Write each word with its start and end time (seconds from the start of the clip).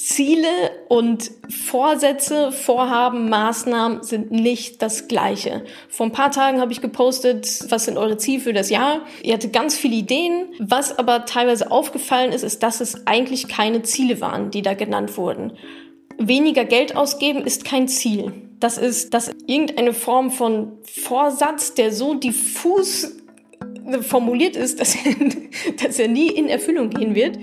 Ziele 0.00 0.48
und 0.88 1.30
Vorsätze, 1.50 2.52
Vorhaben, 2.52 3.28
Maßnahmen 3.28 4.02
sind 4.02 4.30
nicht 4.30 4.80
das 4.80 5.08
gleiche. 5.08 5.62
Vor 5.90 6.06
ein 6.06 6.12
paar 6.12 6.30
Tagen 6.30 6.58
habe 6.58 6.72
ich 6.72 6.80
gepostet, 6.80 7.66
was 7.68 7.84
sind 7.84 7.98
eure 7.98 8.16
Ziele 8.16 8.40
für 8.40 8.54
das 8.54 8.70
Jahr. 8.70 9.02
Ihr 9.22 9.34
hattet 9.34 9.52
ganz 9.52 9.76
viele 9.76 9.96
Ideen. 9.96 10.54
Was 10.58 10.98
aber 10.98 11.26
teilweise 11.26 11.70
aufgefallen 11.70 12.32
ist, 12.32 12.44
ist, 12.44 12.62
dass 12.62 12.80
es 12.80 13.06
eigentlich 13.06 13.46
keine 13.48 13.82
Ziele 13.82 14.22
waren, 14.22 14.50
die 14.50 14.62
da 14.62 14.72
genannt 14.72 15.18
wurden. 15.18 15.52
Weniger 16.16 16.64
Geld 16.64 16.96
ausgeben 16.96 17.44
ist 17.44 17.66
kein 17.66 17.86
Ziel. 17.86 18.32
Das 18.58 18.78
ist, 18.78 19.12
dass 19.12 19.30
irgendeine 19.46 19.92
Form 19.92 20.30
von 20.30 20.78
Vorsatz, 20.82 21.74
der 21.74 21.92
so 21.92 22.14
diffus 22.14 23.16
formuliert 24.00 24.56
ist, 24.56 24.80
dass 24.80 24.94
er, 24.94 25.14
dass 25.84 25.98
er 25.98 26.08
nie 26.08 26.28
in 26.28 26.48
Erfüllung 26.48 26.88
gehen 26.88 27.14
wird. 27.14 27.38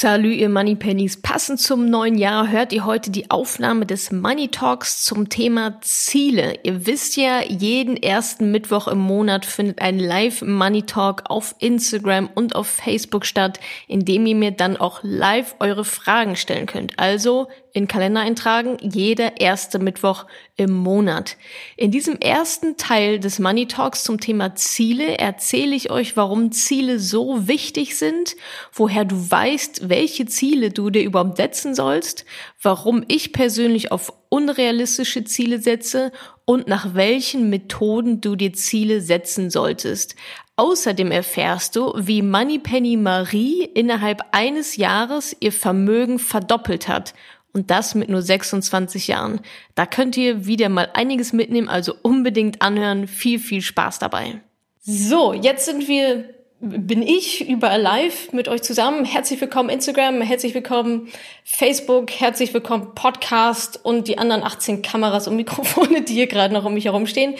Salü, 0.00 0.32
ihr 0.32 0.48
Money 0.48 0.76
Pennies. 0.76 1.20
Passend 1.20 1.58
zum 1.58 1.90
neuen 1.90 2.16
Jahr 2.18 2.52
hört 2.52 2.72
ihr 2.72 2.84
heute 2.84 3.10
die 3.10 3.32
Aufnahme 3.32 3.84
des 3.84 4.12
Money 4.12 4.46
Talks 4.46 5.02
zum 5.02 5.28
Thema 5.28 5.80
Ziele. 5.80 6.60
Ihr 6.62 6.86
wisst 6.86 7.16
ja, 7.16 7.42
jeden 7.42 7.96
ersten 7.96 8.52
Mittwoch 8.52 8.86
im 8.86 9.00
Monat 9.00 9.44
findet 9.44 9.82
ein 9.82 9.98
Live 9.98 10.40
Money 10.42 10.84
Talk 10.84 11.24
auf 11.28 11.56
Instagram 11.58 12.30
und 12.32 12.54
auf 12.54 12.68
Facebook 12.68 13.26
statt, 13.26 13.58
in 13.88 14.04
dem 14.04 14.24
ihr 14.26 14.36
mir 14.36 14.52
dann 14.52 14.76
auch 14.76 15.00
live 15.02 15.56
eure 15.58 15.84
Fragen 15.84 16.36
stellen 16.36 16.66
könnt. 16.66 16.96
Also 16.96 17.48
in 17.72 17.88
Kalender 17.88 18.20
eintragen, 18.20 18.76
jeder 18.80 19.40
erste 19.40 19.78
Mittwoch 19.78 20.26
im 20.56 20.72
Monat. 20.72 21.36
In 21.76 21.90
diesem 21.90 22.16
ersten 22.18 22.76
Teil 22.76 23.20
des 23.20 23.38
Money 23.38 23.66
Talks 23.66 24.04
zum 24.04 24.20
Thema 24.20 24.54
Ziele 24.54 25.18
erzähle 25.18 25.74
ich 25.74 25.90
euch, 25.90 26.16
warum 26.16 26.52
Ziele 26.52 26.98
so 26.98 27.46
wichtig 27.46 27.96
sind, 27.96 28.36
woher 28.72 29.04
du 29.04 29.30
weißt, 29.30 29.88
welche 29.88 30.26
Ziele 30.26 30.70
du 30.70 30.90
dir 30.90 31.02
überhaupt 31.02 31.36
setzen 31.36 31.74
sollst, 31.74 32.24
warum 32.62 33.04
ich 33.08 33.32
persönlich 33.32 33.92
auf 33.92 34.12
unrealistische 34.28 35.24
Ziele 35.24 35.60
setze 35.60 36.12
und 36.44 36.66
nach 36.66 36.94
welchen 36.94 37.50
Methoden 37.50 38.20
du 38.20 38.36
dir 38.36 38.52
Ziele 38.52 39.00
setzen 39.00 39.50
solltest. 39.50 40.16
Außerdem 40.56 41.12
erfährst 41.12 41.76
du, 41.76 41.92
wie 41.96 42.20
Moneypenny 42.20 42.96
Marie 42.96 43.62
innerhalb 43.62 44.22
eines 44.32 44.76
Jahres 44.76 45.36
ihr 45.38 45.52
Vermögen 45.52 46.18
verdoppelt 46.18 46.88
hat 46.88 47.14
und 47.58 47.70
das 47.70 47.94
mit 47.94 48.08
nur 48.08 48.22
26 48.22 49.08
Jahren. 49.08 49.40
Da 49.74 49.84
könnt 49.84 50.16
ihr 50.16 50.46
wieder 50.46 50.68
mal 50.68 50.88
einiges 50.94 51.32
mitnehmen, 51.32 51.68
also 51.68 51.94
unbedingt 52.02 52.62
anhören. 52.62 53.08
Viel, 53.08 53.38
viel 53.38 53.60
Spaß 53.60 53.98
dabei. 53.98 54.40
So, 54.80 55.32
jetzt 55.32 55.66
sind 55.66 55.88
wir, 55.88 56.30
bin 56.60 57.02
ich 57.02 57.48
überall 57.48 57.82
live 57.82 58.32
mit 58.32 58.48
euch 58.48 58.62
zusammen. 58.62 59.04
Herzlich 59.04 59.40
willkommen 59.40 59.68
Instagram, 59.68 60.22
herzlich 60.22 60.54
willkommen 60.54 61.08
Facebook, 61.44 62.10
herzlich 62.12 62.54
willkommen 62.54 62.94
Podcast 62.94 63.84
und 63.84 64.08
die 64.08 64.18
anderen 64.18 64.44
18 64.44 64.82
Kameras 64.82 65.28
und 65.28 65.36
Mikrofone, 65.36 66.02
die 66.08 66.14
hier 66.14 66.28
gerade 66.28 66.54
noch 66.54 66.64
um 66.64 66.74
mich 66.74 66.86
herum 66.86 67.06
stehen. 67.06 67.34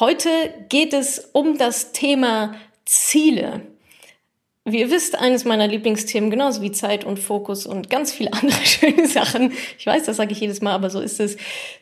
Heute 0.00 0.30
geht 0.70 0.94
es 0.94 1.18
um 1.32 1.58
das 1.58 1.92
Thema 1.92 2.54
Ziele. 2.86 3.69
Wie 4.64 4.80
ihr 4.80 4.90
wisst, 4.90 5.18
eines 5.18 5.44
meiner 5.44 5.66
Lieblingsthemen, 5.66 6.30
genauso 6.30 6.60
wie 6.60 6.70
Zeit 6.70 7.04
und 7.04 7.18
Fokus 7.18 7.66
und 7.66 7.88
ganz 7.88 8.12
viele 8.12 8.32
andere 8.40 8.64
schöne 8.64 9.06
Sachen. 9.06 9.52
Ich 9.78 9.86
weiß, 9.86 10.04
das 10.04 10.16
sage 10.16 10.32
ich 10.32 10.40
jedes 10.40 10.60
Mal, 10.60 10.72
aber 10.72 10.90
so 10.90 11.00
ist 11.00 11.20
es. 11.20 11.36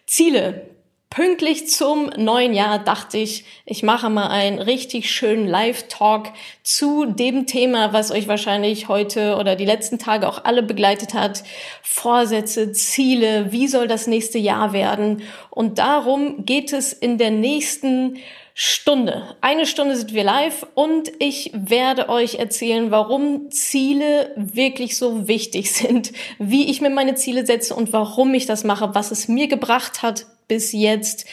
Ziele. 0.07 0.67
Pünktlich 1.11 1.71
zum 1.71 2.11
neuen 2.19 2.53
Jahr 2.53 2.79
dachte 2.79 3.17
ich, 3.17 3.47
ich 3.65 3.83
mache 3.83 4.11
mal 4.11 4.29
einen 4.29 4.59
richtig 4.59 5.11
schönen 5.11 5.47
Live-Talk 5.47 6.29
zu 6.63 7.07
dem 7.07 7.47
Thema, 7.47 7.95
was 7.95 8.11
euch 8.11 8.29
wahrscheinlich 8.29 8.89
heute 8.89 9.37
oder 9.37 9.57
die 9.57 9.65
letzten 9.65 9.99
Tage 9.99 10.29
auch 10.29 10.45
alle 10.45 10.63
begleitet 10.63 11.15
hat. 11.15 11.45
Vorsätze, 11.83 12.73
Ziele, 12.73 13.51
wie 13.53 13.69
soll 13.69 13.89
das 13.89 14.07
nächste 14.07 14.37
Jahr 14.37 14.75
werden? 14.75 15.23
Und 15.49 15.79
darum 15.79 16.45
geht 16.45 16.75
es 16.75 16.93
in 16.93 17.17
der 17.17 17.31
nächsten 17.31 18.19
Stunde. 18.61 19.37
Eine 19.41 19.67
Stunde 19.67 19.95
sind 19.95 20.13
wir 20.15 20.25
live 20.25 20.67
und 20.75 21.13
ich 21.21 21.53
werde 21.55 22.09
euch 22.09 22.41
erzählen, 22.41 22.91
warum 22.91 23.53
Ziele 23.53 24.33
wirklich 24.35 24.99
so 24.99 25.29
wichtig 25.29 25.73
sind, 25.73 26.11
wie 26.41 26.69
ich 26.69 26.81
mir 26.81 26.91
meine 26.91 27.15
Ziele 27.15 27.47
setze 27.47 27.77
und 27.77 27.93
warum 27.93 28.35
ich 28.35 28.47
das 28.47 28.65
mache, 28.65 28.97
was 28.97 29.13
es 29.13 29.29
mir 29.29 29.47
gebracht 29.47 30.03
hat 30.03 30.27
bis 30.49 30.73
jetzt, 30.73 31.25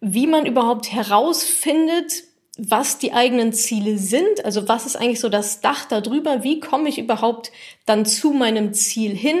wie 0.00 0.28
man 0.28 0.46
überhaupt 0.46 0.92
herausfindet, 0.92 2.22
was 2.56 2.98
die 2.98 3.12
eigenen 3.12 3.52
Ziele 3.52 3.98
sind, 3.98 4.44
also 4.44 4.68
was 4.68 4.86
ist 4.86 4.94
eigentlich 4.94 5.18
so 5.18 5.28
das 5.28 5.62
Dach 5.62 5.86
darüber, 5.86 6.44
wie 6.44 6.60
komme 6.60 6.88
ich 6.88 6.98
überhaupt 6.98 7.50
dann 7.86 8.06
zu 8.06 8.30
meinem 8.30 8.72
Ziel 8.72 9.16
hin. 9.16 9.38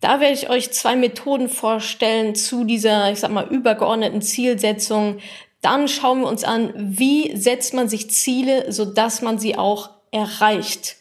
Da 0.00 0.20
werde 0.20 0.34
ich 0.34 0.48
euch 0.48 0.70
zwei 0.70 0.94
Methoden 0.94 1.48
vorstellen 1.48 2.36
zu 2.36 2.62
dieser, 2.62 3.10
ich 3.10 3.18
sag 3.18 3.32
mal, 3.32 3.48
übergeordneten 3.48 4.22
Zielsetzung, 4.22 5.18
dann 5.60 5.88
schauen 5.88 6.20
wir 6.20 6.28
uns 6.28 6.44
an, 6.44 6.72
wie 6.74 7.36
setzt 7.36 7.74
man 7.74 7.88
sich 7.88 8.10
Ziele, 8.10 8.72
so 8.72 8.84
dass 8.84 9.22
man 9.22 9.38
sie 9.38 9.56
auch 9.56 9.90
erreicht. 10.10 10.96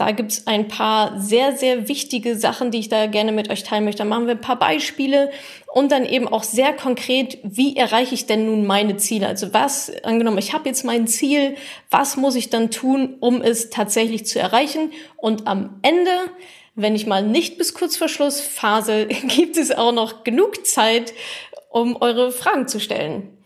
Da 0.00 0.12
gibt's 0.12 0.46
ein 0.46 0.66
paar 0.66 1.20
sehr, 1.20 1.54
sehr 1.54 1.86
wichtige 1.86 2.34
Sachen, 2.34 2.70
die 2.70 2.78
ich 2.78 2.88
da 2.88 3.04
gerne 3.06 3.32
mit 3.32 3.50
euch 3.50 3.64
teilen 3.64 3.84
möchte. 3.84 3.98
Dann 3.98 4.08
machen 4.08 4.26
wir 4.26 4.34
ein 4.34 4.40
paar 4.40 4.58
Beispiele 4.58 5.30
und 5.74 5.92
dann 5.92 6.06
eben 6.06 6.26
auch 6.26 6.42
sehr 6.42 6.72
konkret, 6.72 7.36
wie 7.42 7.76
erreiche 7.76 8.14
ich 8.14 8.24
denn 8.24 8.46
nun 8.46 8.66
meine 8.66 8.96
Ziele? 8.96 9.26
Also 9.26 9.52
was, 9.52 9.92
angenommen, 10.02 10.38
ich 10.38 10.54
habe 10.54 10.66
jetzt 10.70 10.86
mein 10.86 11.06
Ziel, 11.06 11.54
was 11.90 12.16
muss 12.16 12.34
ich 12.34 12.48
dann 12.48 12.70
tun, 12.70 13.18
um 13.20 13.42
es 13.42 13.68
tatsächlich 13.68 14.24
zu 14.24 14.40
erreichen? 14.40 14.90
Und 15.18 15.46
am 15.46 15.78
Ende, 15.82 16.12
wenn 16.74 16.96
ich 16.96 17.06
mal 17.06 17.22
nicht 17.22 17.58
bis 17.58 17.74
kurz 17.74 17.98
vor 17.98 18.08
Schluss 18.08 18.40
phase, 18.40 19.06
gibt 19.28 19.58
es 19.58 19.70
auch 19.70 19.92
noch 19.92 20.24
genug 20.24 20.66
Zeit, 20.66 21.12
um 21.68 21.96
eure 21.96 22.32
Fragen 22.32 22.68
zu 22.68 22.80
stellen. 22.80 23.36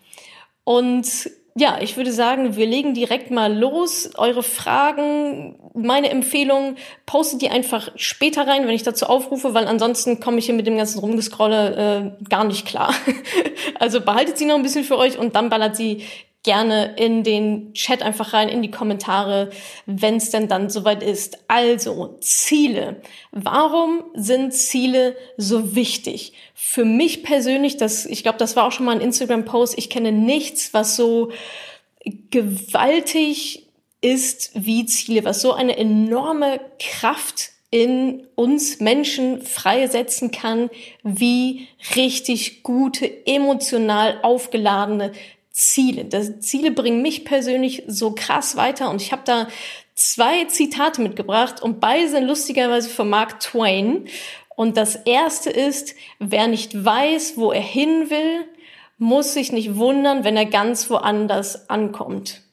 Und 0.65 1.31
ja, 1.57 1.79
ich 1.81 1.97
würde 1.97 2.13
sagen, 2.13 2.57
wir 2.57 2.67
legen 2.67 2.95
direkt 2.95 3.31
mal 3.31 3.57
los. 3.57 4.11
Eure 4.17 4.43
Fragen, 4.43 5.57
meine 5.73 6.11
Empfehlung, 6.11 6.75
postet 7.07 7.43
die 7.43 7.49
einfach 7.49 7.93
später 7.95 8.47
rein, 8.47 8.67
wenn 8.67 8.75
ich 8.75 8.83
dazu 8.83 9.07
aufrufe, 9.07 9.55
weil 9.55 9.69
ansonsten 9.69 10.19
komme 10.19 10.39
ich 10.39 10.47
hier 10.47 10.55
mit 10.55 10.67
dem 10.67 10.77
ganzen 10.77 10.99
Rumgescrolle 10.99 12.17
äh, 12.19 12.29
gar 12.29 12.43
nicht 12.43 12.67
klar. 12.67 12.93
also 13.79 14.01
behaltet 14.01 14.37
sie 14.37 14.47
noch 14.47 14.57
ein 14.57 14.65
bisschen 14.65 14.85
für 14.85 14.99
euch 14.99 15.17
und 15.17 15.37
dann 15.37 15.49
ballert 15.49 15.77
sie 15.77 16.03
gerne 16.45 16.95
in 16.97 17.25
den 17.25 17.75
Chat 17.75 18.03
einfach 18.03 18.33
rein, 18.33 18.49
in 18.49 18.63
die 18.63 18.71
Kommentare, 18.71 19.51
wenn 19.87 20.17
es 20.17 20.31
denn 20.31 20.47
dann 20.47 20.71
soweit 20.71 21.03
ist. 21.03 21.39
Also, 21.49 22.17
Ziele. 22.21 23.01
Warum 23.33 24.05
sind 24.15 24.53
Ziele 24.55 25.17
so 25.37 25.75
wichtig? 25.75 26.35
Für 26.55 26.85
mich 26.85 27.25
persönlich, 27.25 27.79
das, 27.79 28.07
ich 28.07 28.23
glaube, 28.23 28.39
das 28.39 28.55
war 28.55 28.67
auch 28.67 28.73
schon 28.73 28.87
mal 28.87 28.95
ein 28.95 29.01
Instagram-Post, 29.01 29.77
ich 29.77 29.91
kenne 29.91 30.13
nichts, 30.13 30.73
was 30.73 30.97
so 30.97 31.33
gewaltig 32.31 33.67
ist 34.03 34.51
wie 34.55 34.85
Ziele, 34.85 35.25
was 35.25 35.41
so 35.41 35.55
eine 35.55 35.79
enorme 35.79 36.61
Kraft 36.79 37.53
in 37.71 38.29
uns 38.37 38.79
Menschen 38.79 39.43
freisetzen 39.43 40.31
kann, 40.31 40.71
wie 41.03 41.67
richtig 41.97 42.63
gute, 42.63 43.27
emotional 43.27 44.19
aufgeladene 44.23 45.11
Ziele. 45.55 46.05
Das, 46.05 46.41
Ziele 46.41 46.73
bringen 46.73 47.01
mich 47.01 47.25
persönlich 47.25 47.85
so 47.87 48.11
krass 48.11 48.57
weiter 48.57 48.91
und 48.91 49.01
ich 49.01 49.13
habe 49.13 49.23
da 49.25 49.47
zwei 49.95 50.45
Zitate 50.47 51.01
mitgebracht 51.01 51.63
und 51.63 51.79
beide 51.79 52.09
sind 52.09 52.25
lustigerweise 52.25 52.91
von 52.91 53.09
Mark 53.09 53.39
Twain. 53.39 54.09
Und 54.57 54.77
das 54.77 54.97
erste 54.97 55.51
ist, 55.51 55.95
wer 56.19 56.49
nicht 56.49 56.85
weiß, 56.85 57.37
wo 57.37 57.53
er 57.53 57.63
hin 57.63 58.11
will, 58.11 58.45
muss 58.99 59.35
sich 59.35 59.53
nicht 59.53 59.77
wundern, 59.77 60.25
wenn 60.25 60.37
er 60.37 60.47
ganz 60.47 60.91
woanders 60.91 61.71
ankommt. 61.71 62.44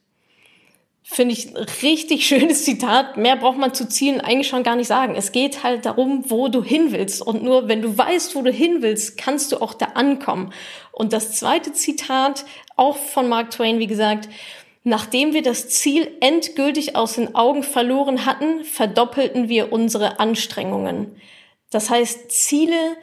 Finde 1.14 1.34
ich 1.34 1.54
ein 1.54 1.66
richtig 1.82 2.26
schönes 2.26 2.64
Zitat. 2.64 3.18
Mehr 3.18 3.36
braucht 3.36 3.58
man 3.58 3.74
zu 3.74 3.90
Zielen 3.90 4.22
eigentlich 4.22 4.48
schon 4.48 4.64
gar 4.64 4.78
nicht 4.78 4.88
sagen. 4.88 5.16
Es 5.18 5.34
geht 5.34 5.62
halt 5.62 5.86
darum, 5.86 6.24
wo 6.30 6.48
du 6.48 6.64
hin 6.64 6.94
willst. 6.94 7.22
Und 7.22 7.44
nur 7.44 7.68
wenn 7.68 7.82
du 7.82 7.98
weißt, 7.98 8.34
wo 8.34 8.42
du 8.42 8.50
hin 8.50 8.78
willst, 8.82 9.18
kannst 9.18 9.52
du 9.52 9.62
auch 9.62 9.74
da 9.74 9.88
ankommen. 9.88 10.54
Und 10.94 11.12
das 11.12 11.34
zweite 11.34 11.74
Zitat, 11.74 12.46
auch 12.78 12.96
von 12.96 13.28
Mark 13.28 13.52
Twain, 13.52 13.78
wie 13.78 13.88
gesagt, 13.88 14.30
nachdem 14.86 15.34
wir 15.34 15.42
das 15.42 15.68
Ziel 15.68 16.10
endgültig 16.22 16.96
aus 16.96 17.16
den 17.16 17.36
Augen 17.36 17.64
verloren 17.64 18.26
hatten, 18.26 18.64
verdoppelten 18.64 19.50
wir 19.50 19.74
unsere 19.74 20.22
Anstrengungen. 20.22 21.18
Das 21.72 21.90
heißt, 21.90 22.32
Ziele, 22.32 22.96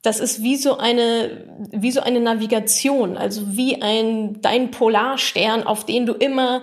das 0.00 0.18
ist 0.18 0.42
wie 0.42 0.56
so 0.56 0.78
eine, 0.78 1.46
wie 1.72 1.90
so 1.90 2.00
eine 2.00 2.20
Navigation, 2.20 3.18
also 3.18 3.54
wie 3.54 3.82
ein, 3.82 4.40
dein 4.40 4.70
Polarstern, 4.70 5.62
auf 5.64 5.84
den 5.84 6.06
du 6.06 6.14
immer 6.14 6.62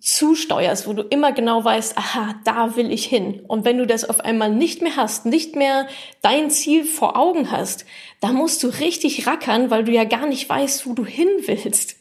zusteuerst, 0.00 0.86
wo 0.86 0.92
du 0.92 1.02
immer 1.02 1.32
genau 1.32 1.64
weißt, 1.64 1.96
aha, 1.96 2.34
da 2.44 2.76
will 2.76 2.92
ich 2.92 3.04
hin. 3.06 3.42
Und 3.46 3.64
wenn 3.64 3.78
du 3.78 3.86
das 3.86 4.08
auf 4.08 4.20
einmal 4.20 4.50
nicht 4.50 4.82
mehr 4.82 4.96
hast, 4.96 5.26
nicht 5.26 5.56
mehr 5.56 5.88
dein 6.22 6.50
Ziel 6.50 6.84
vor 6.84 7.16
Augen 7.16 7.50
hast, 7.50 7.86
da 8.20 8.32
musst 8.32 8.62
du 8.62 8.68
richtig 8.68 9.26
rackern, 9.26 9.70
weil 9.70 9.84
du 9.84 9.92
ja 9.92 10.04
gar 10.04 10.26
nicht 10.26 10.48
weißt, 10.48 10.86
wo 10.86 10.94
du 10.94 11.04
hin 11.04 11.28
willst. 11.46 11.96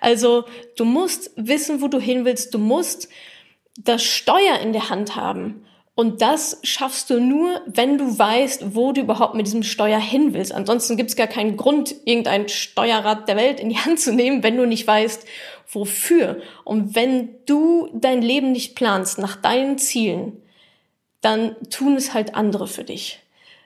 Also 0.00 0.44
du 0.76 0.84
musst 0.84 1.30
wissen, 1.36 1.80
wo 1.80 1.88
du 1.88 1.98
hin 1.98 2.24
willst. 2.24 2.54
Du 2.54 2.58
musst 2.58 3.08
das 3.78 4.02
Steuer 4.02 4.58
in 4.62 4.72
der 4.72 4.90
Hand 4.90 5.16
haben. 5.16 5.64
Und 5.96 6.22
das 6.22 6.58
schaffst 6.64 7.08
du 7.10 7.20
nur, 7.20 7.62
wenn 7.66 7.98
du 7.98 8.18
weißt, 8.18 8.74
wo 8.74 8.90
du 8.92 9.02
überhaupt 9.02 9.34
mit 9.34 9.46
diesem 9.46 9.62
Steuer 9.62 10.00
hin 10.00 10.34
willst. 10.34 10.52
Ansonsten 10.52 10.96
gibt 10.96 11.10
es 11.10 11.16
gar 11.16 11.28
keinen 11.28 11.56
Grund, 11.56 11.94
irgendein 12.04 12.48
Steuerrad 12.48 13.28
der 13.28 13.36
Welt 13.36 13.60
in 13.60 13.68
die 13.68 13.78
Hand 13.78 14.00
zu 14.00 14.12
nehmen, 14.12 14.42
wenn 14.42 14.56
du 14.56 14.66
nicht 14.66 14.86
weißt, 14.86 15.24
wofür. 15.70 16.40
Und 16.64 16.96
wenn 16.96 17.36
du 17.46 17.88
dein 17.92 18.22
Leben 18.22 18.50
nicht 18.50 18.74
planst 18.74 19.18
nach 19.18 19.36
deinen 19.36 19.78
Zielen, 19.78 20.42
dann 21.20 21.54
tun 21.70 21.94
es 21.94 22.12
halt 22.12 22.34
andere 22.34 22.66
für 22.66 22.84
dich. 22.84 23.20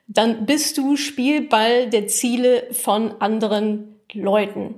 Dann 0.07 0.45
bist 0.45 0.77
du 0.77 0.97
Spielball 0.97 1.89
der 1.89 2.09
Ziele 2.09 2.69
von 2.73 3.21
anderen 3.21 3.97
Leuten. 4.13 4.75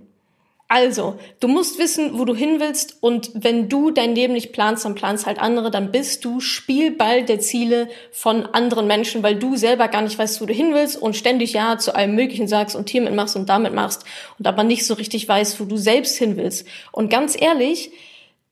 Also, 0.72 1.18
du 1.40 1.48
musst 1.48 1.80
wissen, 1.80 2.16
wo 2.16 2.24
du 2.24 2.32
hin 2.32 2.60
willst 2.60 2.98
und 3.00 3.32
wenn 3.34 3.68
du 3.68 3.90
dein 3.90 4.14
Leben 4.14 4.34
nicht 4.34 4.52
planst, 4.52 4.84
dann 4.84 4.94
planst 4.94 5.26
halt 5.26 5.40
andere, 5.40 5.68
dann 5.72 5.90
bist 5.90 6.24
du 6.24 6.38
Spielball 6.38 7.24
der 7.24 7.40
Ziele 7.40 7.88
von 8.12 8.46
anderen 8.46 8.86
Menschen, 8.86 9.24
weil 9.24 9.34
du 9.34 9.56
selber 9.56 9.88
gar 9.88 10.02
nicht 10.02 10.16
weißt, 10.16 10.40
wo 10.40 10.46
du 10.46 10.52
hin 10.52 10.72
willst 10.72 10.96
und 10.96 11.16
ständig 11.16 11.54
Ja 11.54 11.76
zu 11.78 11.96
allem 11.96 12.14
Möglichen 12.14 12.46
sagst 12.46 12.76
und 12.76 12.88
hiermit 12.88 13.16
machst 13.16 13.34
und 13.34 13.48
damit 13.48 13.74
machst 13.74 14.04
und 14.38 14.46
aber 14.46 14.62
nicht 14.62 14.86
so 14.86 14.94
richtig 14.94 15.28
weißt, 15.28 15.58
wo 15.58 15.64
du 15.64 15.76
selbst 15.76 16.16
hin 16.16 16.36
willst. 16.36 16.68
Und 16.92 17.10
ganz 17.10 17.36
ehrlich, 17.36 17.90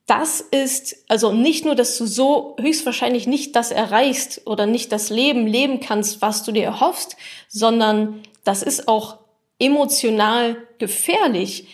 das 0.06 0.40
ist 0.40 1.04
also 1.06 1.30
nicht 1.30 1.64
nur, 1.66 1.76
dass 1.76 1.96
du 1.98 2.04
so 2.04 2.56
höchstwahrscheinlich 2.58 3.28
nicht 3.28 3.54
das 3.54 3.70
erreichst 3.70 4.42
oder 4.44 4.66
nicht 4.66 4.90
das 4.90 5.10
Leben 5.10 5.46
leben 5.46 5.78
kannst, 5.78 6.20
was 6.20 6.42
du 6.42 6.50
dir 6.50 6.64
erhoffst, 6.64 7.16
sondern 7.46 8.22
das 8.42 8.64
ist 8.64 8.88
auch 8.88 9.18
emotional 9.60 10.56
gefährlich 10.78 11.68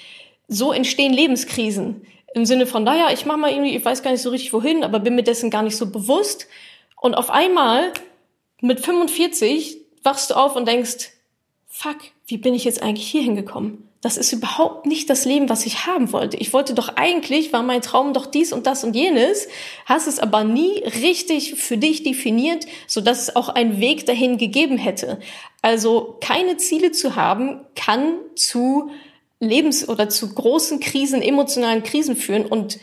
so 0.48 0.72
entstehen 0.72 1.12
Lebenskrisen. 1.12 2.06
Im 2.34 2.46
Sinne 2.46 2.66
von, 2.66 2.84
naja, 2.84 3.10
ich 3.12 3.26
mache 3.26 3.38
mal 3.38 3.50
irgendwie, 3.50 3.76
ich 3.76 3.84
weiß 3.84 4.02
gar 4.02 4.10
nicht 4.10 4.22
so 4.22 4.30
richtig 4.30 4.52
wohin, 4.52 4.82
aber 4.82 4.98
bin 4.98 5.14
mir 5.14 5.22
dessen 5.22 5.50
gar 5.50 5.62
nicht 5.62 5.76
so 5.76 5.90
bewusst. 5.90 6.48
Und 7.00 7.14
auf 7.14 7.30
einmal 7.30 7.92
mit 8.60 8.80
45 8.80 9.78
wachst 10.02 10.30
du 10.30 10.34
auf 10.34 10.56
und 10.56 10.66
denkst, 10.66 11.10
fuck, 11.66 11.96
wie 12.26 12.38
bin 12.38 12.54
ich 12.54 12.64
jetzt 12.64 12.82
eigentlich 12.82 13.06
hier 13.06 13.22
hingekommen? 13.22 13.88
Das 14.00 14.18
ist 14.18 14.32
überhaupt 14.32 14.84
nicht 14.84 15.08
das 15.08 15.24
Leben, 15.24 15.48
was 15.48 15.64
ich 15.64 15.86
haben 15.86 16.12
wollte. 16.12 16.36
Ich 16.36 16.52
wollte 16.52 16.74
doch 16.74 16.90
eigentlich, 16.96 17.54
war 17.54 17.62
mein 17.62 17.80
Traum 17.80 18.12
doch 18.12 18.26
dies 18.26 18.52
und 18.52 18.66
das 18.66 18.84
und 18.84 18.94
jenes, 18.94 19.48
hast 19.86 20.06
es 20.06 20.18
aber 20.18 20.44
nie 20.44 20.84
richtig 21.02 21.54
für 21.54 21.78
dich 21.78 22.02
definiert, 22.02 22.66
so 22.86 23.00
dass 23.00 23.22
es 23.22 23.36
auch 23.36 23.48
einen 23.48 23.80
Weg 23.80 24.04
dahin 24.04 24.36
gegeben 24.36 24.76
hätte. 24.76 25.20
Also 25.62 26.18
keine 26.20 26.58
Ziele 26.58 26.92
zu 26.92 27.16
haben, 27.16 27.60
kann 27.74 28.16
zu 28.34 28.90
Lebens- 29.48 29.88
oder 29.88 30.08
zu 30.08 30.34
großen 30.34 30.80
Krisen, 30.80 31.22
emotionalen 31.22 31.82
Krisen 31.82 32.16
führen. 32.16 32.46
Und 32.46 32.78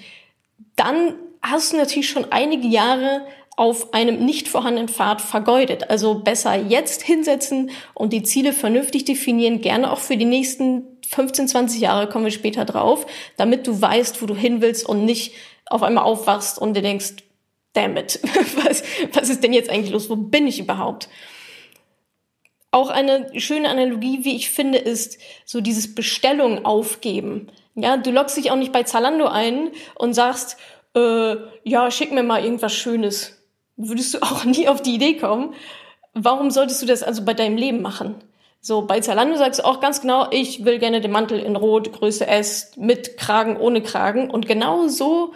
dann 0.75 1.15
hast 1.41 1.73
du 1.73 1.77
natürlich 1.77 2.09
schon 2.09 2.31
einige 2.31 2.67
Jahre 2.67 3.25
auf 3.57 3.93
einem 3.93 4.25
nicht 4.25 4.47
vorhandenen 4.47 4.87
Pfad 4.87 5.21
vergeudet. 5.21 5.89
Also 5.89 6.15
besser 6.15 6.55
jetzt 6.55 7.01
hinsetzen 7.03 7.71
und 7.93 8.13
die 8.13 8.23
Ziele 8.23 8.53
vernünftig 8.53 9.05
definieren, 9.05 9.61
gerne 9.61 9.91
auch 9.91 9.99
für 9.99 10.17
die 10.17 10.25
nächsten 10.25 10.83
15, 11.07 11.49
20 11.49 11.81
Jahre 11.81 12.07
kommen 12.07 12.25
wir 12.25 12.31
später 12.31 12.65
drauf, 12.65 13.05
damit 13.37 13.67
du 13.67 13.81
weißt, 13.81 14.21
wo 14.21 14.25
du 14.25 14.35
hin 14.35 14.61
willst 14.61 14.87
und 14.87 15.05
nicht 15.05 15.33
auf 15.65 15.83
einmal 15.83 16.05
aufwachst 16.05 16.57
und 16.57 16.75
dir 16.75 16.81
denkst, 16.81 17.15
damn 17.73 17.97
it, 17.97 18.19
was, 18.65 18.83
was 19.13 19.29
ist 19.29 19.43
denn 19.43 19.53
jetzt 19.53 19.69
eigentlich 19.69 19.91
los? 19.91 20.09
Wo 20.09 20.15
bin 20.15 20.47
ich 20.47 20.59
überhaupt? 20.59 21.09
Auch 22.71 22.89
eine 22.89 23.27
schöne 23.39 23.69
Analogie, 23.69 24.23
wie 24.23 24.35
ich 24.35 24.49
finde, 24.49 24.77
ist 24.77 25.19
so 25.45 25.59
dieses 25.59 25.93
Bestellung 25.93 26.65
aufgeben. 26.65 27.47
Ja, 27.75 27.97
du 27.97 28.11
loggst 28.11 28.37
dich 28.37 28.49
auch 28.49 28.55
nicht 28.55 28.71
bei 28.71 28.83
Zalando 28.83 29.27
ein 29.27 29.71
und 29.95 30.13
sagst, 30.13 30.57
äh, 30.95 31.35
ja, 31.63 31.91
schick 31.91 32.11
mir 32.11 32.23
mal 32.23 32.43
irgendwas 32.43 32.73
Schönes. 32.73 33.43
Würdest 33.75 34.13
du 34.13 34.19
auch 34.21 34.45
nie 34.45 34.67
auf 34.67 34.81
die 34.81 34.95
Idee 34.95 35.17
kommen. 35.17 35.53
Warum 36.13 36.51
solltest 36.51 36.81
du 36.81 36.85
das 36.85 37.03
also 37.03 37.23
bei 37.23 37.33
deinem 37.33 37.57
Leben 37.57 37.81
machen? 37.81 38.15
So, 38.63 38.83
bei 38.83 38.99
Zalando 38.99 39.37
sagst 39.37 39.59
du 39.59 39.65
auch 39.65 39.79
ganz 39.79 40.01
genau, 40.01 40.27
ich 40.29 40.63
will 40.65 40.77
gerne 40.77 41.01
den 41.01 41.11
Mantel 41.11 41.39
in 41.39 41.55
Rot, 41.55 41.91
Größe 41.93 42.27
S, 42.27 42.73
mit 42.77 43.17
Kragen, 43.17 43.57
ohne 43.57 43.81
Kragen. 43.81 44.29
Und 44.29 44.47
genau 44.47 44.87
so 44.87 45.33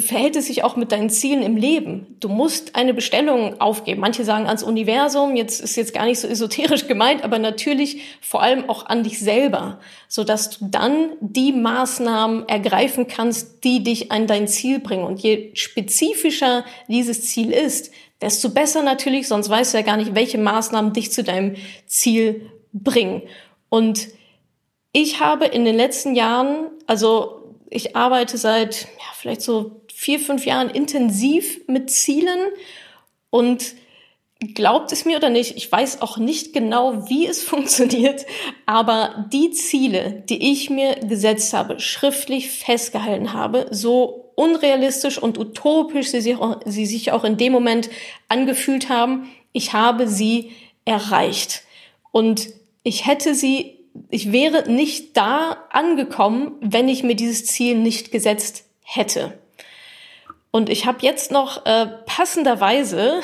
verhält 0.00 0.36
es 0.36 0.46
sich 0.46 0.64
auch 0.64 0.76
mit 0.76 0.92
deinen 0.92 1.10
Zielen 1.10 1.42
im 1.42 1.56
Leben. 1.56 2.16
Du 2.20 2.28
musst 2.28 2.74
eine 2.74 2.94
Bestellung 2.94 3.60
aufgeben. 3.60 4.00
Manche 4.00 4.24
sagen 4.24 4.46
ans 4.46 4.62
Universum, 4.62 5.36
jetzt 5.36 5.60
ist 5.60 5.76
jetzt 5.76 5.94
gar 5.94 6.04
nicht 6.04 6.20
so 6.20 6.28
esoterisch 6.28 6.86
gemeint, 6.86 7.24
aber 7.24 7.38
natürlich 7.38 8.02
vor 8.20 8.42
allem 8.42 8.68
auch 8.68 8.86
an 8.86 9.02
dich 9.02 9.18
selber, 9.18 9.80
so 10.08 10.24
dass 10.24 10.50
du 10.50 10.66
dann 10.70 11.10
die 11.20 11.52
Maßnahmen 11.52 12.48
ergreifen 12.48 13.08
kannst, 13.08 13.64
die 13.64 13.82
dich 13.82 14.12
an 14.12 14.26
dein 14.26 14.48
Ziel 14.48 14.78
bringen. 14.78 15.04
Und 15.04 15.20
je 15.20 15.50
spezifischer 15.54 16.64
dieses 16.88 17.26
Ziel 17.28 17.52
ist, 17.52 17.90
desto 18.20 18.50
besser 18.50 18.82
natürlich, 18.82 19.28
sonst 19.28 19.48
weißt 19.48 19.74
du 19.74 19.78
ja 19.78 19.84
gar 19.84 19.96
nicht, 19.96 20.14
welche 20.14 20.38
Maßnahmen 20.38 20.92
dich 20.92 21.12
zu 21.12 21.22
deinem 21.22 21.56
Ziel 21.86 22.50
bringen. 22.72 23.22
Und 23.68 24.08
ich 24.92 25.20
habe 25.20 25.46
in 25.46 25.64
den 25.64 25.76
letzten 25.76 26.14
Jahren, 26.14 26.66
also 26.86 27.38
ich 27.70 27.96
arbeite 27.96 28.38
seit 28.38 28.82
ja, 28.82 29.04
vielleicht 29.14 29.42
so 29.42 29.82
vier, 29.98 30.20
fünf 30.20 30.46
Jahren 30.46 30.70
intensiv 30.70 31.60
mit 31.66 31.90
Zielen 31.90 32.38
und 33.30 33.74
glaubt 34.54 34.92
es 34.92 35.04
mir 35.04 35.16
oder 35.16 35.28
nicht, 35.28 35.56
ich 35.56 35.72
weiß 35.72 36.02
auch 36.02 36.18
nicht 36.18 36.52
genau, 36.52 37.08
wie 37.08 37.26
es 37.26 37.42
funktioniert, 37.52 38.24
aber 38.64 39.26
die 39.32 39.50
Ziele, 39.50 40.22
die 40.28 40.52
ich 40.52 40.70
mir 40.70 40.94
gesetzt 41.00 41.52
habe, 41.52 41.80
schriftlich 41.80 42.48
festgehalten 42.48 43.32
habe, 43.32 43.66
so 43.72 44.30
unrealistisch 44.36 45.18
und 45.20 45.36
utopisch 45.36 46.10
sie 46.10 46.20
sich 46.20 46.36
auch, 46.36 46.60
sie 46.64 46.86
sich 46.86 47.10
auch 47.10 47.24
in 47.24 47.36
dem 47.36 47.52
Moment 47.52 47.90
angefühlt 48.28 48.88
haben, 48.88 49.28
ich 49.50 49.72
habe 49.72 50.06
sie 50.06 50.52
erreicht. 50.84 51.64
Und 52.12 52.50
ich 52.84 53.04
hätte 53.04 53.34
sie 53.34 53.74
ich 54.10 54.30
wäre 54.30 54.70
nicht 54.70 55.16
da 55.16 55.64
angekommen, 55.70 56.52
wenn 56.60 56.88
ich 56.88 57.02
mir 57.02 57.16
dieses 57.16 57.46
Ziel 57.46 57.76
nicht 57.76 58.12
gesetzt 58.12 58.62
hätte. 58.84 59.36
Und 60.50 60.70
ich 60.70 60.86
habe 60.86 60.98
jetzt 61.02 61.30
noch 61.30 61.66
äh, 61.66 61.86
passenderweise 62.06 63.20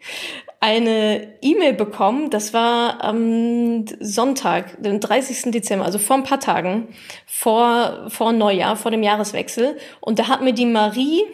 eine 0.60 1.38
E-Mail 1.42 1.74
bekommen, 1.74 2.30
das 2.30 2.54
war 2.54 3.02
am 3.02 3.84
Sonntag, 4.00 4.80
den 4.82 5.00
30. 5.00 5.50
Dezember, 5.50 5.84
also 5.84 5.98
vor 5.98 6.16
ein 6.16 6.22
paar 6.22 6.40
Tagen, 6.40 6.88
vor, 7.26 8.06
vor 8.08 8.32
Neujahr, 8.32 8.76
vor 8.76 8.90
dem 8.90 9.02
Jahreswechsel. 9.02 9.76
Und 10.00 10.18
da 10.18 10.28
hat 10.28 10.42
mir 10.42 10.52
die 10.52 10.66
Marie, 10.66 11.24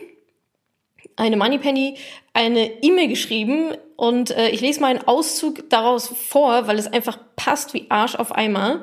eine 1.16 1.36
Moneypenny, 1.36 1.96
eine 2.32 2.82
E-Mail 2.82 3.08
geschrieben 3.08 3.74
und 3.96 4.30
äh, 4.30 4.48
ich 4.48 4.60
lese 4.60 4.80
mal 4.80 4.88
einen 4.88 5.06
Auszug 5.06 5.68
daraus 5.68 6.08
vor, 6.08 6.66
weil 6.66 6.78
es 6.78 6.86
einfach 6.86 7.18
passt 7.36 7.74
wie 7.74 7.86
Arsch 7.90 8.14
auf 8.14 8.32
einmal. 8.32 8.82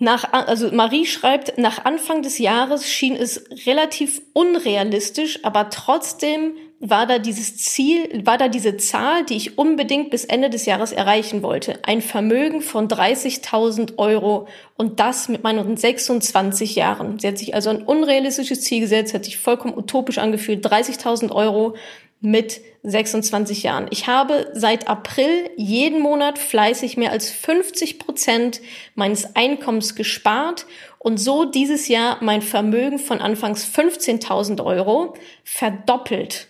Nach, 0.00 0.32
also 0.32 0.70
Marie 0.70 1.06
schreibt, 1.06 1.58
nach 1.58 1.84
Anfang 1.84 2.22
des 2.22 2.38
Jahres 2.38 2.88
schien 2.88 3.16
es 3.16 3.44
relativ 3.66 4.22
unrealistisch, 4.32 5.44
aber 5.44 5.70
trotzdem 5.70 6.52
war 6.80 7.06
da 7.06 7.18
dieses 7.18 7.56
Ziel, 7.56 8.24
war 8.24 8.38
da 8.38 8.46
diese 8.46 8.76
Zahl, 8.76 9.24
die 9.24 9.34
ich 9.34 9.58
unbedingt 9.58 10.10
bis 10.10 10.24
Ende 10.24 10.48
des 10.48 10.64
Jahres 10.66 10.92
erreichen 10.92 11.42
wollte. 11.42 11.80
Ein 11.82 12.00
Vermögen 12.00 12.60
von 12.60 12.86
30.000 12.86 13.98
Euro 13.98 14.46
und 14.76 15.00
das 15.00 15.28
mit 15.28 15.42
meinen 15.42 15.76
26 15.76 16.76
Jahren. 16.76 17.18
Sie 17.18 17.26
hat 17.26 17.38
sich 17.38 17.54
also 17.54 17.70
ein 17.70 17.82
unrealistisches 17.82 18.60
Ziel 18.60 18.80
gesetzt, 18.80 19.14
hat 19.14 19.24
sich 19.24 19.38
vollkommen 19.38 19.76
utopisch 19.76 20.18
angefühlt. 20.18 20.64
30.000 20.64 21.32
Euro 21.32 21.74
mit 22.20 22.60
26 22.82 23.62
Jahren. 23.62 23.86
Ich 23.90 24.06
habe 24.06 24.50
seit 24.54 24.88
April 24.88 25.50
jeden 25.56 26.00
Monat 26.00 26.38
fleißig 26.38 26.96
mehr 26.96 27.12
als 27.12 27.30
50 27.30 27.98
Prozent 27.98 28.60
meines 28.94 29.36
Einkommens 29.36 29.94
gespart 29.94 30.66
und 30.98 31.18
so 31.18 31.44
dieses 31.44 31.88
Jahr 31.88 32.18
mein 32.20 32.42
Vermögen 32.42 32.98
von 32.98 33.20
anfangs 33.20 33.64
15.000 33.66 34.64
Euro 34.64 35.14
verdoppelt. 35.44 36.48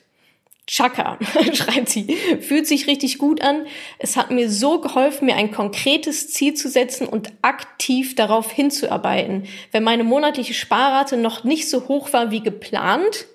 Chaka, 0.69 1.19
schreibt 1.55 1.89
sie, 1.89 2.15
fühlt 2.41 2.67
sich 2.67 2.87
richtig 2.87 3.19
gut 3.19 3.41
an. 3.41 3.67
Es 3.99 4.17
hat 4.17 4.31
mir 4.31 4.51
so 4.51 4.81
geholfen, 4.81 5.25
mir 5.25 5.37
ein 5.37 5.51
konkretes 5.51 6.31
Ziel 6.31 6.55
zu 6.55 6.69
setzen 6.69 7.07
und 7.09 7.33
aktiv 7.41 8.15
darauf 8.15 8.53
hinzuarbeiten. 8.53 9.45
Wenn 9.73 9.83
meine 9.83 10.05
monatliche 10.05 10.53
Sparrate 10.53 11.17
noch 11.17 11.43
nicht 11.43 11.71
so 11.71 11.89
hoch 11.89 12.13
war 12.13 12.31
wie 12.31 12.43
geplant, 12.43 13.27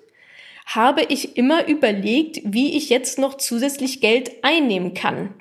habe 0.64 1.02
ich 1.02 1.36
immer 1.36 1.68
überlegt, 1.68 2.40
wie 2.44 2.76
ich 2.76 2.88
jetzt 2.88 3.18
noch 3.18 3.34
zusätzlich 3.34 4.00
Geld 4.00 4.30
einnehmen 4.42 4.94
kann. 4.94 5.34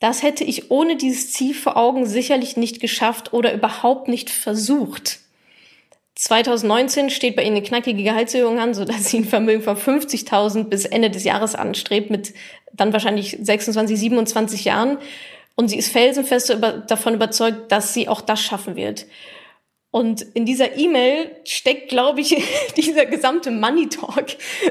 Das 0.00 0.22
hätte 0.22 0.44
ich 0.44 0.70
ohne 0.70 0.96
dieses 0.96 1.32
Ziel 1.32 1.54
vor 1.54 1.76
Augen 1.76 2.06
sicherlich 2.06 2.56
nicht 2.56 2.80
geschafft 2.80 3.34
oder 3.34 3.52
überhaupt 3.52 4.08
nicht 4.08 4.30
versucht. 4.30 5.20
2019 6.14 7.10
steht 7.10 7.36
bei 7.36 7.42
Ihnen 7.42 7.56
eine 7.56 7.64
knackige 7.64 8.02
Gehaltserhöhung 8.02 8.58
an, 8.58 8.74
sodass 8.74 9.10
Sie 9.10 9.18
ein 9.18 9.24
Vermögen 9.24 9.62
von 9.62 9.76
50.000 9.76 10.64
bis 10.64 10.84
Ende 10.84 11.10
des 11.10 11.24
Jahres 11.24 11.54
anstrebt, 11.54 12.10
mit 12.10 12.34
dann 12.72 12.92
wahrscheinlich 12.92 13.38
26, 13.40 13.98
27 13.98 14.64
Jahren. 14.64 14.98
Und 15.54 15.68
sie 15.68 15.76
ist 15.76 15.92
felsenfest 15.92 16.56
davon 16.88 17.14
überzeugt, 17.14 17.70
dass 17.70 17.92
sie 17.92 18.08
auch 18.08 18.22
das 18.22 18.40
schaffen 18.40 18.76
wird. 18.76 19.06
Und 19.92 20.22
in 20.34 20.46
dieser 20.46 20.76
E-Mail 20.76 21.32
steckt, 21.44 21.88
glaube 21.88 22.20
ich, 22.20 22.36
dieser 22.76 23.06
gesamte 23.06 23.50
Money 23.50 23.88
Talk 23.88 24.26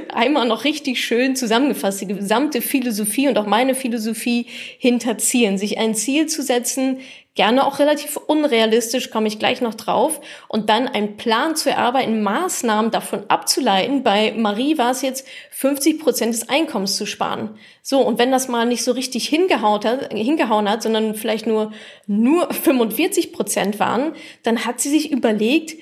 einmal 0.10 0.48
noch 0.48 0.64
richtig 0.64 1.04
schön 1.04 1.36
zusammengefasst. 1.36 2.02
Die 2.02 2.08
gesamte 2.08 2.62
Philosophie 2.62 3.28
und 3.28 3.38
auch 3.38 3.46
meine 3.46 3.76
Philosophie 3.76 4.46
hinter 4.78 5.18
Zielen. 5.18 5.58
Sich 5.58 5.78
ein 5.78 5.94
Ziel 5.94 6.28
zu 6.28 6.42
setzen, 6.42 7.00
gerne 7.36 7.66
auch 7.66 7.80
relativ 7.80 8.18
unrealistisch, 8.18 9.12
komme 9.12 9.28
ich 9.28 9.40
gleich 9.40 9.62
noch 9.62 9.76
drauf, 9.76 10.20
und 10.48 10.70
dann 10.70 10.88
einen 10.88 11.16
Plan 11.16 11.56
zu 11.56 11.70
erarbeiten, 11.70 12.22
Maßnahmen 12.22 12.92
davon 12.92 13.24
abzuleiten. 13.30 14.04
Bei 14.04 14.34
Marie 14.34 14.78
war 14.78 14.92
es 14.92 15.02
jetzt 15.02 15.28
50 15.52 16.00
Prozent 16.00 16.34
des 16.34 16.50
Einkommens 16.50 16.98
zu 16.98 17.06
sparen. 17.06 17.58
So, 17.82 18.02
und 18.02 18.20
wenn 18.20 18.32
das 18.32 18.48
mal 18.48 18.66
nicht 18.66 18.84
so 18.84 18.92
richtig 18.92 19.28
hingehauen 19.28 19.84
hat, 19.84 20.12
hingehauen 20.12 20.70
hat, 20.70 20.84
sondern 20.84 21.16
vielleicht 21.16 21.48
nur, 21.48 21.72
nur 22.08 22.54
45 22.54 23.32
Prozent 23.32 23.80
waren, 23.80 24.14
dann 24.44 24.66
hat 24.66 24.82
sie 24.82 24.90
sich 24.90 25.12
überlegt, 25.12 25.76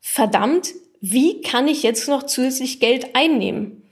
verdammt, 0.00 0.74
wie 1.00 1.42
kann 1.42 1.68
ich 1.68 1.82
jetzt 1.82 2.08
noch 2.08 2.24
zusätzlich 2.24 2.80
Geld 2.80 3.14
einnehmen? 3.14 3.82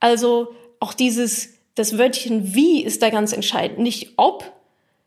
Also 0.00 0.54
auch 0.80 0.94
dieses, 0.94 1.54
das 1.74 1.98
Wörtchen 1.98 2.54
wie 2.54 2.82
ist 2.82 3.02
da 3.02 3.10
ganz 3.10 3.32
entscheidend. 3.32 3.78
Nicht 3.78 4.14
ob, 4.16 4.52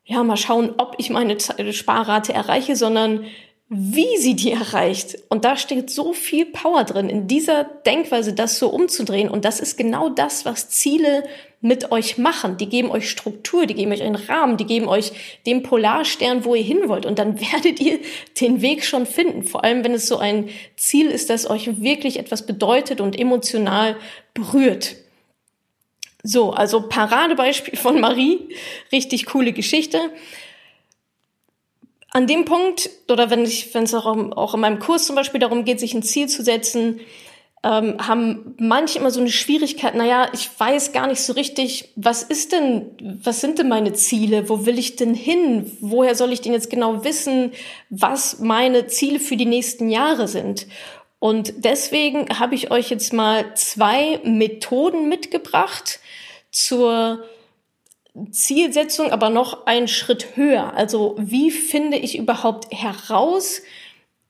ja, 0.08 0.24
mal 0.24 0.38
schauen, 0.38 0.74
ob 0.78 0.96
ich 0.98 1.10
meine 1.10 1.38
Sparrate 1.40 2.34
erreiche, 2.34 2.78
sondern 2.78 3.26
wie 3.70 4.16
sie 4.18 4.36
die 4.36 4.52
erreicht. 4.54 5.18
Und 5.28 5.44
da 5.44 5.58
steht 5.58 5.90
so 5.90 6.14
viel 6.14 6.46
Power 6.46 6.86
drin, 6.86 7.10
in 7.10 7.28
dieser 7.28 7.66
Denkweise 7.66 8.34
das 8.34 8.58
so 8.58 8.70
umzudrehen. 8.70 9.30
Und 9.30 9.44
das 9.44 9.60
ist 9.60 9.78
genau 9.78 10.08
das, 10.08 10.46
was 10.46 10.70
Ziele 10.70 11.24
mit 11.60 11.92
euch 11.92 12.18
machen. 12.18 12.56
Die 12.56 12.70
geben 12.70 12.90
euch 12.90 13.10
Struktur, 13.10 13.66
die 13.66 13.74
geben 13.74 13.92
euch 13.92 14.02
einen 14.02 14.16
Rahmen, 14.16 14.56
die 14.56 14.66
geben 14.66 14.88
euch 14.88 15.12
den 15.46 15.62
Polarstern, 15.62 16.46
wo 16.46 16.56
ihr 16.56 16.64
hin 16.64 16.88
wollt. 16.88 17.06
Und 17.06 17.20
dann 17.20 17.42
werdet 17.54 17.82
ihr 17.82 18.00
den 18.40 18.62
Weg 18.62 18.86
schon 18.86 19.06
finden. 19.06 19.44
Vor 19.44 19.66
allem, 19.66 19.84
wenn 19.84 19.94
es 19.94 20.08
so 20.08 20.18
ein 20.20 20.48
Ziel 20.78 21.08
ist, 21.08 21.30
das 21.30 21.50
euch 21.50 21.82
wirklich 21.82 22.18
etwas 22.18 22.46
bedeutet 22.46 23.02
und 23.02 23.20
emotional 23.20 23.98
berührt. 24.34 24.96
So, 26.28 26.52
also 26.52 26.82
Paradebeispiel 26.82 27.78
von 27.78 28.02
Marie, 28.02 28.50
richtig 28.92 29.28
coole 29.28 29.54
Geschichte. 29.54 29.98
An 32.12 32.28
dem 32.28 32.44
Punkt, 32.44 32.90
oder 33.10 33.30
wenn 33.30 33.46
ich, 33.46 33.74
wenn 33.74 33.84
es 33.84 33.94
auch, 33.94 34.06
auch 34.06 34.54
in 34.54 34.60
meinem 34.60 34.80
Kurs 34.80 35.08
zum 35.08 35.16
Beispiel 35.16 35.40
darum 35.40 35.64
geht, 35.64 35.80
sich 35.80 35.94
ein 35.94 36.04
Ziel 36.04 36.28
zu 36.28 36.44
setzen, 36.44 37.00
ähm, 37.64 37.96
haben 38.06 38.56
manche 38.60 39.00
immer 39.00 39.10
so 39.10 39.22
eine 39.22 39.32
Schwierigkeit, 39.32 39.96
naja, 39.96 40.30
ich 40.34 40.50
weiß 40.58 40.92
gar 40.92 41.08
nicht 41.08 41.22
so 41.22 41.32
richtig, 41.32 41.94
was 41.96 42.24
ist 42.24 42.52
denn, 42.52 42.92
was 43.24 43.40
sind 43.40 43.58
denn 43.60 43.70
meine 43.70 43.94
Ziele? 43.94 44.50
Wo 44.50 44.66
will 44.66 44.78
ich 44.78 44.98
denn 44.98 45.14
hin? 45.14 45.72
Woher 45.80 46.14
soll 46.14 46.34
ich 46.34 46.42
denn 46.42 46.52
jetzt 46.52 46.70
genau 46.70 47.06
wissen, 47.06 47.54
was 47.90 48.40
meine 48.40 48.88
Ziele 48.88 49.22
für 49.22 49.38
die 49.38 49.46
nächsten 49.46 49.90
Jahre 49.90 50.28
sind? 50.28 50.68
Und 51.20 51.66
deswegen 51.66 52.28
habe 52.38 52.54
ich 52.54 52.70
euch 52.70 52.90
jetzt 52.90 53.14
mal 53.14 53.56
zwei 53.56 54.20
Methoden 54.24 55.08
mitgebracht, 55.10 56.00
zur 56.66 57.24
Zielsetzung, 58.32 59.12
aber 59.12 59.30
noch 59.30 59.68
einen 59.68 59.88
Schritt 59.88 60.36
höher. 60.36 60.74
Also 60.76 61.16
wie 61.20 61.52
finde 61.52 61.98
ich 61.98 62.18
überhaupt 62.18 62.74
heraus, 62.74 63.62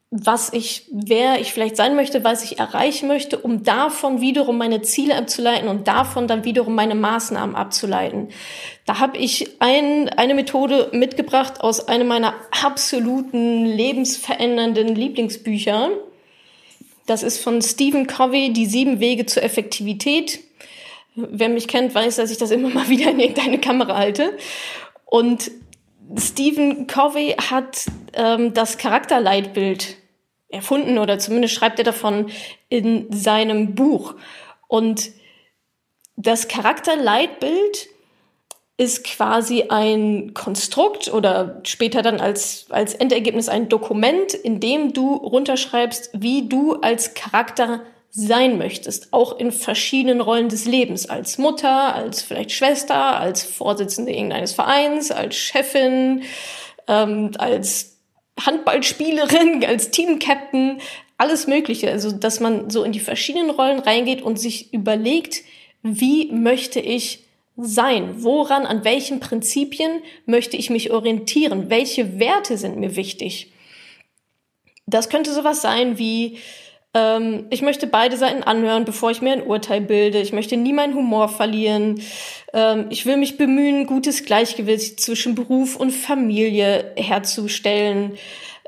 was 0.10 0.54
ich, 0.54 0.88
wer 0.92 1.40
ich 1.42 1.52
vielleicht 1.52 1.76
sein 1.76 1.96
möchte, 1.96 2.24
was 2.24 2.44
ich 2.44 2.60
erreichen 2.60 3.08
möchte, 3.08 3.38
um 3.38 3.64
davon 3.64 4.22
wiederum 4.22 4.58
meine 4.58 4.82
Ziele 4.82 5.18
abzuleiten 5.18 5.68
und 5.68 5.88
davon 5.88 6.28
dann 6.28 6.46
wiederum 6.46 6.76
meine 6.76 6.96
Maßnahmen 6.96 7.56
abzuleiten. 7.56 8.30
Da 8.86 9.00
habe 9.00 9.18
ich 9.18 9.58
ein, 9.60 10.08
eine 10.10 10.34
Methode 10.34 10.90
mitgebracht 10.94 11.60
aus 11.60 11.90
einem 11.90 12.08
meiner 12.08 12.34
absoluten 12.64 13.66
lebensverändernden 13.66 14.96
Lieblingsbücher. 14.96 15.90
Das 17.06 17.24
ist 17.24 17.42
von 17.42 17.62
Stephen 17.62 18.08
Covey, 18.08 18.54
Die 18.54 18.66
sieben 18.66 19.02
Wege 19.02 19.26
zur 19.26 19.44
Effektivität. 19.44 20.40
Wer 21.20 21.50
mich 21.50 21.68
kennt, 21.68 21.96
weiß, 21.96 22.18
dass 22.18 22.30
ich 22.30 22.38
das 22.38 22.52
immer 22.52 22.70
mal 22.70 22.90
wieder 22.90 23.10
in 23.10 23.20
irgendeine 23.20 23.60
Kamera 23.60 23.98
halte. 23.98 24.38
Und 25.04 25.50
Stephen 26.16 26.86
Covey 26.86 27.36
hat 27.50 27.88
ähm, 28.14 28.54
das 28.54 28.78
Charakterleitbild 28.78 29.98
erfunden 30.50 31.00
oder 31.00 31.18
zumindest 31.18 31.56
schreibt 31.56 31.80
er 31.80 31.86
davon 31.86 32.30
in 32.70 33.12
seinem 33.12 33.74
Buch. 33.74 34.14
Und 34.68 35.10
das 36.16 36.48
Charakterleitbild 36.48 37.90
ist 38.78 39.04
quasi 39.04 39.66
ein 39.70 40.36
Konstrukt 40.36 41.12
oder 41.12 41.62
später 41.64 42.04
dann 42.04 42.20
als, 42.20 42.68
als 42.70 42.94
Endergebnis 42.94 43.50
ein 43.50 43.70
Dokument, 43.70 44.36
in 44.36 44.60
dem 44.60 44.94
du 44.94 45.16
runterschreibst, 45.16 46.12
wie 46.14 46.48
du 46.48 46.76
als 46.76 47.16
Charakter 47.16 47.82
sein 48.10 48.58
möchtest, 48.58 49.14
auch 49.14 49.38
in 49.38 49.52
verschiedenen 49.52 50.22
Rollen 50.22 50.50
des 50.50 50.66
Lebens, 50.66 51.08
als 51.08 51.38
Mutter, 51.38 51.94
als 51.94 52.22
vielleicht 52.22 52.52
Schwester, 52.52 53.20
als 53.20 53.44
Vorsitzende 53.44 54.12
irgendeines 54.12 54.54
Vereins, 54.54 55.12
als 55.12 55.36
Chefin, 55.36 56.24
ähm, 56.88 57.32
als 57.38 57.98
Handballspielerin, 58.40 59.64
als 59.68 59.92
Teamcaptain, 59.92 60.80
alles 61.18 61.48
Mögliche. 61.48 61.92
Also, 61.92 62.12
dass 62.12 62.40
man 62.40 62.70
so 62.70 62.84
in 62.84 62.92
die 62.92 63.00
verschiedenen 63.00 63.50
Rollen 63.50 63.80
reingeht 63.80 64.22
und 64.22 64.40
sich 64.40 64.74
überlegt, 64.74 65.44
wie 65.84 66.32
möchte 66.32 66.80
ich 66.80 67.24
sein? 67.56 68.24
Woran, 68.24 68.66
an 68.66 68.84
welchen 68.84 69.20
Prinzipien 69.20 70.02
möchte 70.26 70.58
ich 70.58 70.70
mich 70.70 70.92
orientieren? 70.92 71.70
Welche 71.70 72.20
Werte 72.20 72.58
sind 72.58 72.78
mir 72.78 72.96
wichtig? 72.96 73.52
Das 74.86 75.10
könnte 75.10 75.34
sowas 75.34 75.62
sein 75.62 75.98
wie, 75.98 76.38
ähm, 76.98 77.46
ich 77.52 77.62
möchte 77.62 77.86
beide 77.86 78.18
Seiten 78.18 78.44
anhören, 78.44 78.86
bevor 78.86 79.12
ich 79.12 79.22
mir 79.22 79.34
ein 79.34 79.46
Urteil 79.46 79.82
bilde. 79.82 80.20
Ich 80.20 80.34
möchte 80.34 80.58
nie 80.58 80.74
meinen 80.74 80.96
Humor 80.96 81.30
verlieren. 81.30 82.02
Ähm, 82.54 82.88
ich 82.90 83.06
will 83.06 83.18
mich 83.18 83.38
bemühen, 83.38 83.86
gutes 83.86 84.26
Gleichgewicht 84.26 85.00
zwischen 85.00 85.36
Beruf 85.36 85.76
und 85.76 85.92
Familie 85.92 86.94
herzustellen. 86.96 88.18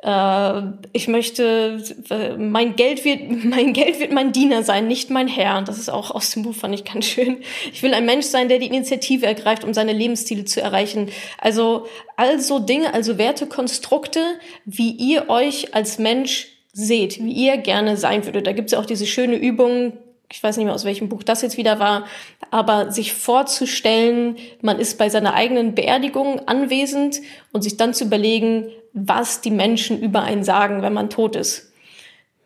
Äh, 0.03 0.62
ich 0.93 1.07
möchte, 1.07 1.83
äh, 2.12 2.38
mein 2.38 2.75
Geld 2.75 3.03
wird, 3.03 3.43
mein 3.45 3.74
Geld 3.74 4.00
wird 4.00 4.12
mein 4.12 4.31
Diener 4.31 4.62
sein, 4.62 4.88
nicht 4.88 5.09
mein 5.09 5.27
Herr. 5.27 5.63
Das 5.63 5.79
ist 5.79 5.89
auch 5.89 6.12
aus 6.12 6.29
dem 6.29 6.43
Buch, 6.43 6.53
fand 6.53 6.75
ich 6.75 6.86
ganz 6.86 7.05
schön. 7.05 7.38
Ich 7.74 7.81
will 7.81 7.95
ein 7.95 8.05
Mensch 8.05 8.27
sein, 8.27 8.48
der 8.48 8.59
die 8.59 8.67
Initiative 8.67 9.25
ergreift, 9.25 9.63
um 9.63 9.74
seine 9.74 9.93
Lebensziele 9.93 10.45
zu 10.45 10.62
erreichen. 10.62 11.09
Also, 11.39 11.88
also 12.15 12.59
Dinge, 12.59 12.93
also 12.93 13.17
Wertekonstrukte, 13.17 14.21
wie 14.65 14.91
ihr 14.91 15.29
euch 15.29 15.74
als 15.74 15.98
Mensch 15.98 16.59
seht, 16.79 17.24
wie 17.24 17.31
ihr 17.31 17.57
gerne 17.57 17.98
sein 17.98 18.25
würdet. 18.25 18.48
Da 18.48 18.53
gibt 18.53 18.67
es 18.67 18.71
ja 18.74 18.79
auch 18.79 18.86
diese 18.86 19.05
schöne 19.05 19.36
Übung, 19.36 19.93
ich 20.31 20.41
weiß 20.41 20.57
nicht 20.57 20.65
mehr 20.65 20.75
aus 20.75 20.86
welchem 20.86 21.09
Buch 21.09 21.24
das 21.24 21.41
jetzt 21.41 21.57
wieder 21.57 21.79
war, 21.79 22.05
aber 22.51 22.91
sich 22.91 23.13
vorzustellen, 23.13 24.38
man 24.62 24.79
ist 24.79 24.98
bei 24.98 25.09
seiner 25.09 25.33
eigenen 25.33 25.75
Beerdigung 25.75 26.48
anwesend 26.48 27.19
und 27.51 27.63
sich 27.63 27.77
dann 27.77 27.93
zu 27.93 28.05
überlegen, 28.05 28.69
was 28.93 29.41
die 29.41 29.51
Menschen 29.51 30.01
über 30.01 30.21
einen 30.21 30.43
sagen, 30.43 30.81
wenn 30.81 30.93
man 30.93 31.09
tot 31.09 31.36
ist. 31.36 31.74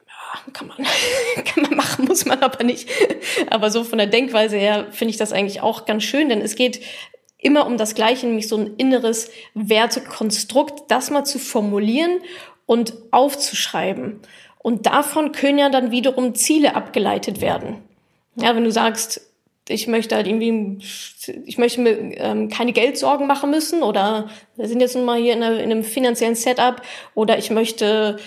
Ja, 0.07 0.51
kann 0.53 0.67
man, 0.67 0.77
kann 1.45 1.63
man 1.63 1.75
machen, 1.75 2.05
muss 2.05 2.25
man 2.25 2.39
aber 2.39 2.63
nicht. 2.63 2.89
Aber 3.49 3.69
so 3.69 3.83
von 3.83 3.97
der 3.97 4.07
Denkweise 4.07 4.57
her 4.57 4.87
finde 4.91 5.11
ich 5.11 5.17
das 5.17 5.33
eigentlich 5.33 5.61
auch 5.61 5.85
ganz 5.85 6.03
schön, 6.03 6.29
denn 6.29 6.41
es 6.41 6.55
geht 6.55 6.81
immer 7.37 7.67
um 7.67 7.77
das 7.77 7.93
Gleiche, 7.93 8.25
nämlich 8.25 8.47
so 8.47 8.55
ein 8.55 8.75
inneres 8.77 9.29
Wertekonstrukt, 9.53 10.89
das 10.89 11.11
mal 11.11 11.25
zu 11.25 11.39
formulieren 11.39 12.21
und 12.65 12.93
aufzuschreiben. 13.11 14.19
Und 14.59 14.85
davon 14.85 15.31
können 15.31 15.57
ja 15.57 15.69
dann 15.69 15.91
wiederum 15.91 16.35
Ziele 16.35 16.75
abgeleitet 16.75 17.41
werden. 17.41 17.77
Ja, 18.35 18.55
wenn 18.55 18.63
du 18.63 18.71
sagst, 18.71 19.21
ich 19.67 19.87
möchte 19.87 20.15
halt 20.15 20.27
irgendwie, 20.27 20.79
ich 21.45 21.57
möchte 21.57 21.81
mir 21.81 21.97
ähm, 22.17 22.49
keine 22.49 22.73
Geldsorgen 22.73 23.27
machen 23.27 23.49
müssen 23.49 23.81
oder 23.81 24.29
wir 24.55 24.67
sind 24.67 24.81
jetzt 24.81 24.95
nun 24.95 25.05
mal 25.05 25.19
hier 25.19 25.33
in, 25.33 25.43
einer, 25.43 25.59
in 25.59 25.71
einem 25.71 25.83
finanziellen 25.83 26.35
Setup 26.35 26.81
oder 27.15 27.37
ich 27.37 27.49
möchte 27.49 28.17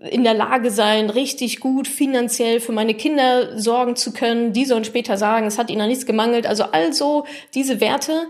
in 0.00 0.24
der 0.24 0.34
Lage 0.34 0.70
sein, 0.70 1.10
richtig 1.10 1.60
gut 1.60 1.86
finanziell 1.86 2.60
für 2.60 2.72
meine 2.72 2.94
Kinder 2.94 3.58
sorgen 3.58 3.94
zu 3.94 4.12
können. 4.12 4.52
Die 4.52 4.64
sollen 4.64 4.84
später 4.84 5.16
sagen, 5.16 5.46
es 5.46 5.58
hat 5.58 5.70
ihnen 5.70 5.82
an 5.82 5.88
nichts 5.88 6.06
gemangelt. 6.06 6.46
Also 6.46 6.64
also 6.64 7.26
diese 7.54 7.80
Werte, 7.80 8.26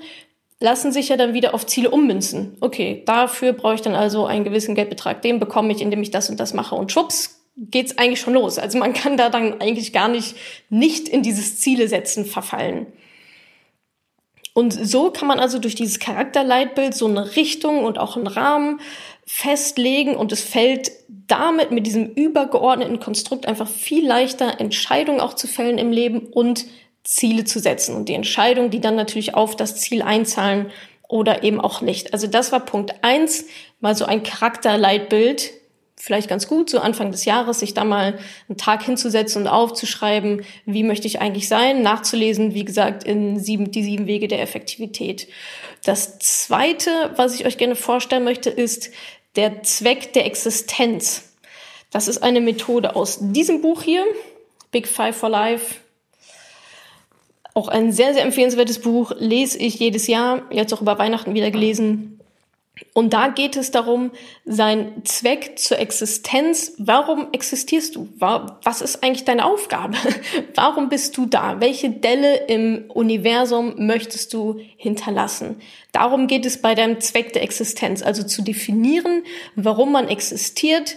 lassen 0.62 0.92
sich 0.92 1.08
ja 1.08 1.16
dann 1.16 1.34
wieder 1.34 1.54
auf 1.54 1.66
Ziele 1.66 1.90
ummünzen. 1.90 2.56
Okay, 2.60 3.02
dafür 3.04 3.52
brauche 3.52 3.74
ich 3.74 3.82
dann 3.82 3.94
also 3.94 4.26
einen 4.26 4.44
gewissen 4.44 4.74
Geldbetrag. 4.74 5.20
Den 5.20 5.40
bekomme 5.40 5.72
ich, 5.72 5.82
indem 5.82 6.02
ich 6.02 6.10
das 6.10 6.30
und 6.30 6.40
das 6.40 6.54
mache. 6.54 6.74
Und 6.74 6.92
schwupps, 6.92 7.42
geht's 7.56 7.98
eigentlich 7.98 8.20
schon 8.20 8.34
los. 8.34 8.58
Also 8.58 8.78
man 8.78 8.94
kann 8.94 9.16
da 9.16 9.28
dann 9.28 9.60
eigentlich 9.60 9.92
gar 9.92 10.08
nicht, 10.08 10.36
nicht 10.70 11.08
in 11.08 11.22
dieses 11.22 11.58
Ziele 11.58 11.88
setzen 11.88 12.24
verfallen. 12.24 12.86
Und 14.54 14.72
so 14.72 15.10
kann 15.10 15.28
man 15.28 15.40
also 15.40 15.58
durch 15.58 15.74
dieses 15.74 15.98
Charakterleitbild 15.98 16.94
so 16.94 17.06
eine 17.06 17.36
Richtung 17.36 17.84
und 17.84 17.98
auch 17.98 18.16
einen 18.16 18.26
Rahmen 18.26 18.80
festlegen 19.26 20.14
und 20.14 20.30
es 20.30 20.42
fällt 20.42 20.92
damit 21.08 21.70
mit 21.70 21.86
diesem 21.86 22.06
übergeordneten 22.06 23.00
Konstrukt 23.00 23.46
einfach 23.46 23.68
viel 23.68 24.06
leichter 24.06 24.60
Entscheidungen 24.60 25.20
auch 25.20 25.34
zu 25.34 25.46
fällen 25.46 25.78
im 25.78 25.90
Leben 25.90 26.18
und 26.18 26.66
Ziele 27.04 27.44
zu 27.44 27.58
setzen 27.58 27.96
und 27.96 28.08
die 28.08 28.14
Entscheidungen, 28.14 28.70
die 28.70 28.80
dann 28.80 28.94
natürlich 28.94 29.34
auf 29.34 29.56
das 29.56 29.76
Ziel 29.76 30.02
einzahlen 30.02 30.70
oder 31.08 31.42
eben 31.42 31.60
auch 31.60 31.80
nicht. 31.80 32.12
Also 32.12 32.26
das 32.26 32.52
war 32.52 32.60
Punkt 32.60 32.94
eins, 33.02 33.44
mal 33.80 33.94
so 33.94 34.04
ein 34.04 34.22
Charakterleitbild, 34.22 35.52
vielleicht 35.96 36.28
ganz 36.28 36.48
gut, 36.48 36.70
so 36.70 36.78
Anfang 36.78 37.12
des 37.12 37.24
Jahres, 37.24 37.60
sich 37.60 37.74
da 37.74 37.84
mal 37.84 38.18
einen 38.48 38.56
Tag 38.56 38.82
hinzusetzen 38.82 39.42
und 39.42 39.48
aufzuschreiben, 39.48 40.44
wie 40.64 40.82
möchte 40.82 41.06
ich 41.06 41.20
eigentlich 41.20 41.48
sein, 41.48 41.82
nachzulesen, 41.82 42.54
wie 42.54 42.64
gesagt, 42.64 43.04
in 43.04 43.38
sieben, 43.38 43.70
die 43.70 43.84
sieben 43.84 44.06
Wege 44.06 44.26
der 44.26 44.40
Effektivität. 44.40 45.28
Das 45.84 46.18
zweite, 46.18 47.10
was 47.16 47.34
ich 47.34 47.46
euch 47.46 47.58
gerne 47.58 47.76
vorstellen 47.76 48.24
möchte, 48.24 48.50
ist 48.50 48.90
der 49.36 49.62
Zweck 49.62 50.12
der 50.12 50.26
Existenz. 50.26 51.34
Das 51.90 52.08
ist 52.08 52.22
eine 52.22 52.40
Methode 52.40 52.96
aus 52.96 53.18
diesem 53.20 53.60
Buch 53.60 53.82
hier, 53.82 54.04
Big 54.70 54.88
Five 54.88 55.16
for 55.16 55.28
Life. 55.28 55.81
Auch 57.54 57.68
ein 57.68 57.92
sehr, 57.92 58.14
sehr 58.14 58.22
empfehlenswertes 58.22 58.80
Buch, 58.80 59.12
lese 59.18 59.58
ich 59.58 59.78
jedes 59.78 60.06
Jahr, 60.06 60.42
jetzt 60.50 60.72
auch 60.72 60.80
über 60.80 60.98
Weihnachten 60.98 61.34
wieder 61.34 61.50
gelesen. 61.50 62.18
Und 62.94 63.12
da 63.12 63.28
geht 63.28 63.56
es 63.56 63.70
darum, 63.70 64.10
sein 64.46 65.02
Zweck 65.04 65.58
zur 65.58 65.78
Existenz. 65.78 66.72
Warum 66.78 67.28
existierst 67.32 67.96
du? 67.96 68.08
Was 68.18 68.80
ist 68.80 69.04
eigentlich 69.04 69.24
deine 69.24 69.44
Aufgabe? 69.44 69.96
Warum 70.54 70.88
bist 70.88 71.16
du 71.16 71.26
da? 71.26 71.60
Welche 71.60 71.90
Delle 71.90 72.46
im 72.46 72.86
Universum 72.88 73.86
möchtest 73.86 74.32
du 74.32 74.60
hinterlassen? 74.76 75.60
Darum 75.92 76.26
geht 76.26 76.46
es 76.46 76.62
bei 76.62 76.74
deinem 76.74 77.00
Zweck 77.00 77.34
der 77.34 77.42
Existenz. 77.42 78.02
Also 78.02 78.22
zu 78.22 78.42
definieren, 78.42 79.22
warum 79.54 79.92
man 79.92 80.08
existiert 80.08 80.96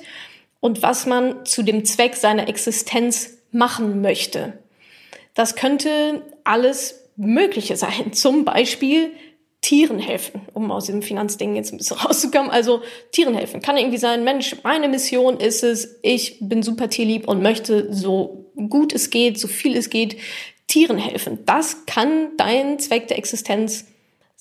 und 0.61 0.81
was 0.81 1.05
man 1.05 1.45
zu 1.45 1.61
dem 1.61 1.83
Zweck 1.83 2.15
seiner 2.15 2.47
Existenz 2.47 3.37
machen 3.51 4.01
möchte. 4.01 4.59
Das 5.33 5.55
könnte 5.55 6.23
alles 6.45 7.09
Mögliche 7.17 7.75
sein. 7.75 8.13
Zum 8.13 8.45
Beispiel 8.45 9.11
Tieren 9.61 9.99
helfen, 9.99 10.41
um 10.53 10.71
aus 10.71 10.85
diesem 10.85 11.01
Finanzding 11.01 11.55
jetzt 11.55 11.73
ein 11.73 11.77
bisschen 11.77 11.97
rauszukommen. 12.05 12.51
Also 12.51 12.81
Tieren 13.11 13.33
helfen. 13.33 13.61
Kann 13.61 13.77
irgendwie 13.77 13.97
sein, 13.97 14.23
Mensch, 14.23 14.55
meine 14.63 14.87
Mission 14.87 15.39
ist 15.39 15.63
es, 15.63 15.99
ich 16.03 16.37
bin 16.39 16.63
super 16.63 16.89
tierlieb 16.89 17.27
und 17.27 17.41
möchte 17.41 17.91
so 17.93 18.51
gut 18.69 18.93
es 18.93 19.09
geht, 19.09 19.39
so 19.39 19.47
viel 19.47 19.75
es 19.75 19.89
geht, 19.89 20.17
Tieren 20.67 20.97
helfen. 20.97 21.39
Das 21.45 21.85
kann 21.85 22.37
dein 22.37 22.79
Zweck 22.79 23.07
der 23.07 23.17
Existenz 23.17 23.85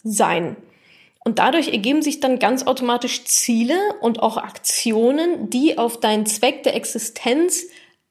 sein. 0.02 0.56
Und 1.25 1.38
dadurch 1.38 1.68
ergeben 1.68 2.02
sich 2.02 2.20
dann 2.20 2.38
ganz 2.38 2.66
automatisch 2.66 3.25
Ziele 3.25 3.78
und 4.02 4.20
auch 4.23 4.37
Aktionen, 4.37 5.49
die 5.49 5.78
auf 5.78 5.99
deinen 5.99 6.26
Zweck 6.26 6.64
der 6.64 6.76
Existenz 6.76 7.64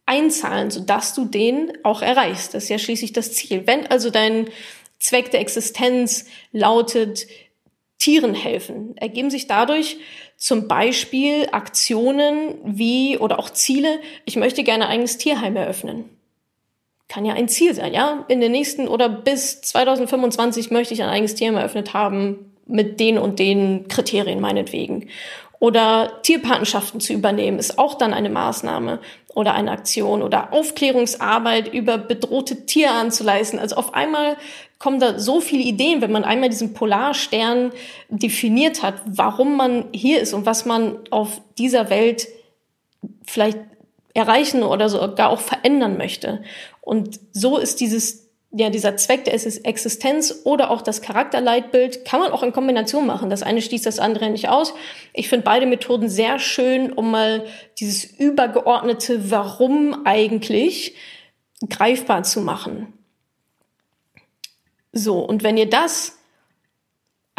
einzahlen, 0.06 0.70
sodass 0.72 1.14
du 1.14 1.26
den 1.26 1.72
auch 1.84 2.02
erreichst. 2.02 2.54
Das 2.54 2.64
ist 2.64 2.70
ja 2.70 2.80
schließlich 2.80 3.14
das 3.14 3.34
Ziel. 3.34 3.66
Wenn 3.66 3.88
also 3.88 4.10
dein 4.10 4.48
Zweck 5.00 5.32
der 5.32 5.42
Existenz 5.42 6.26
lautet 6.52 7.28
Tieren 8.04 8.34
helfen. 8.34 8.98
Ergeben 8.98 9.30
sich 9.30 9.48
dadurch 9.48 9.98
zum 10.36 10.68
Beispiel 10.68 11.48
Aktionen 11.54 12.56
wie 12.66 13.18
oder 13.18 13.40
auch 13.40 13.50
Ziele, 13.50 14.02
ich 14.26 14.36
möchte 14.36 14.64
gerne 14.64 14.86
ein 14.86 14.92
eigenes 14.92 15.18
Tierheim 15.18 15.56
eröffnen. 15.56 16.10
Kann 17.08 17.24
ja 17.26 17.34
ein 17.34 17.48
Ziel 17.48 17.74
sein, 17.74 17.94
ja? 17.94 18.26
In 18.28 18.42
den 18.42 18.52
nächsten 18.52 18.90
oder 18.90 19.08
bis 19.08 19.62
2025 19.62 20.72
möchte 20.72 20.94
ich 20.94 21.02
ein 21.02 21.10
eigenes 21.10 21.36
Tierheim 21.36 21.56
eröffnet 21.56 21.94
haben 21.94 22.54
mit 22.66 23.00
den 23.00 23.18
und 23.18 23.40
den 23.40 23.88
Kriterien 23.88 24.42
meinetwegen. 24.42 25.08
Oder 25.64 26.20
Tierpatenschaften 26.24 27.00
zu 27.00 27.14
übernehmen, 27.14 27.58
ist 27.58 27.80
auch 27.80 27.94
dann 27.94 28.14
eine 28.14 28.30
Maßnahme 28.30 29.00
oder 29.34 29.54
eine 29.54 29.72
Aktion 29.72 30.22
oder 30.22 30.52
Aufklärungsarbeit 30.52 31.74
über 31.74 31.98
bedrohte 31.98 32.66
Tiere 32.66 33.08
zu 33.08 33.24
leisten. 33.24 33.60
Also 33.60 33.78
auf 33.78 33.94
einmal 33.94 34.36
kommen 34.78 35.00
da 35.00 35.18
so 35.18 35.40
viele 35.40 35.64
Ideen, 35.64 36.02
wenn 36.02 36.12
man 36.12 36.26
einmal 36.26 36.50
diesen 36.50 36.74
Polarstern 36.74 37.72
definiert 38.10 38.84
hat, 38.84 38.96
warum 39.06 39.56
man 39.56 39.86
hier 39.94 40.20
ist 40.20 40.34
und 40.34 40.46
was 40.46 40.66
man 40.66 41.00
auf 41.12 41.40
dieser 41.58 41.90
Welt 41.90 42.28
vielleicht 43.26 43.60
erreichen 44.14 44.64
oder 44.64 44.90
sogar 44.90 45.30
auch 45.30 45.40
verändern 45.40 45.96
möchte. 45.98 46.44
Und 46.82 47.22
so 47.32 47.58
ist 47.58 47.80
dieses 47.80 48.23
ja, 48.56 48.70
dieser 48.70 48.96
Zweck 48.98 49.26
der 49.26 49.34
Existenz 49.34 50.42
oder 50.44 50.70
auch 50.70 50.84
das 50.84 51.02
Charakterleitbild 51.02 52.06
kann 52.06 52.20
man 52.20 52.32
auch 52.32 52.44
in 52.44 52.54
Kombination 52.54 53.08
machen. 53.08 53.32
Das 53.32 53.42
eine 53.42 53.64
schließt 53.64 53.86
das 53.86 53.98
andere 53.98 54.30
nicht 54.30 54.48
aus. 54.48 54.76
Ich 55.14 55.28
finde 55.28 55.44
beide 55.44 55.66
Methoden 55.66 56.08
sehr 56.08 56.38
schön, 56.38 56.94
um 56.94 57.10
mal 57.10 57.48
dieses 57.80 58.06
übergeordnete 58.06 59.32
Warum 59.32 60.06
eigentlich 60.06 60.96
greifbar 61.68 62.22
zu 62.24 62.42
machen. 62.42 62.94
So, 64.92 65.20
und 65.20 65.42
wenn 65.42 65.58
ihr 65.58 65.70
das 65.70 66.20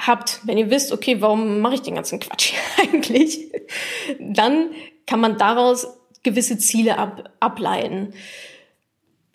habt, 0.00 0.40
wenn 0.44 0.58
ihr 0.58 0.70
wisst, 0.70 0.90
okay, 0.90 1.20
warum 1.20 1.60
mache 1.60 1.74
ich 1.74 1.82
den 1.82 1.94
ganzen 1.94 2.18
Quatsch 2.18 2.54
eigentlich, 2.82 3.52
dann 4.18 4.70
kann 5.06 5.20
man 5.20 5.38
daraus 5.38 5.86
gewisse 6.24 6.58
Ziele 6.58 6.98
ab, 6.98 7.30
ableiten. 7.38 8.14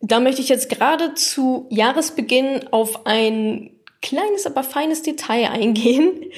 Da 0.02 0.20
möchte 0.20 0.42
ich 0.42 0.50
jetzt 0.50 0.70
gerade 0.70 1.14
zu 1.14 1.68
Jahresbeginn 1.70 2.70
auf 2.72 3.06
ein 3.06 3.72
kleines, 4.02 4.46
aber 4.46 4.64
feines 4.64 5.02
Detail 5.02 5.50
eingehen. 5.50 6.32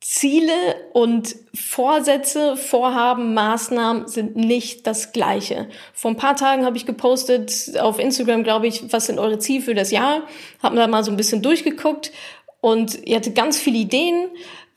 Ziele 0.00 0.52
und 0.94 1.36
Vorsätze, 1.52 2.56
Vorhaben, 2.56 3.34
Maßnahmen 3.34 4.08
sind 4.08 4.36
nicht 4.36 4.86
das 4.86 5.12
gleiche. 5.12 5.68
Vor 5.92 6.12
ein 6.12 6.16
paar 6.16 6.34
Tagen 6.34 6.64
habe 6.64 6.78
ich 6.78 6.86
gepostet 6.86 7.78
auf 7.78 7.98
Instagram, 7.98 8.42
glaube 8.42 8.68
ich, 8.68 8.90
was 8.90 9.06
sind 9.06 9.18
eure 9.18 9.38
Ziele 9.38 9.62
für 9.62 9.74
das 9.74 9.90
Jahr? 9.90 10.22
Haben 10.62 10.76
da 10.76 10.86
mal 10.86 11.04
so 11.04 11.10
ein 11.10 11.18
bisschen 11.18 11.42
durchgeguckt 11.42 12.12
und 12.60 13.06
ihr 13.06 13.16
hatte 13.16 13.32
ganz 13.32 13.58
viele 13.58 13.76
Ideen, 13.76 14.30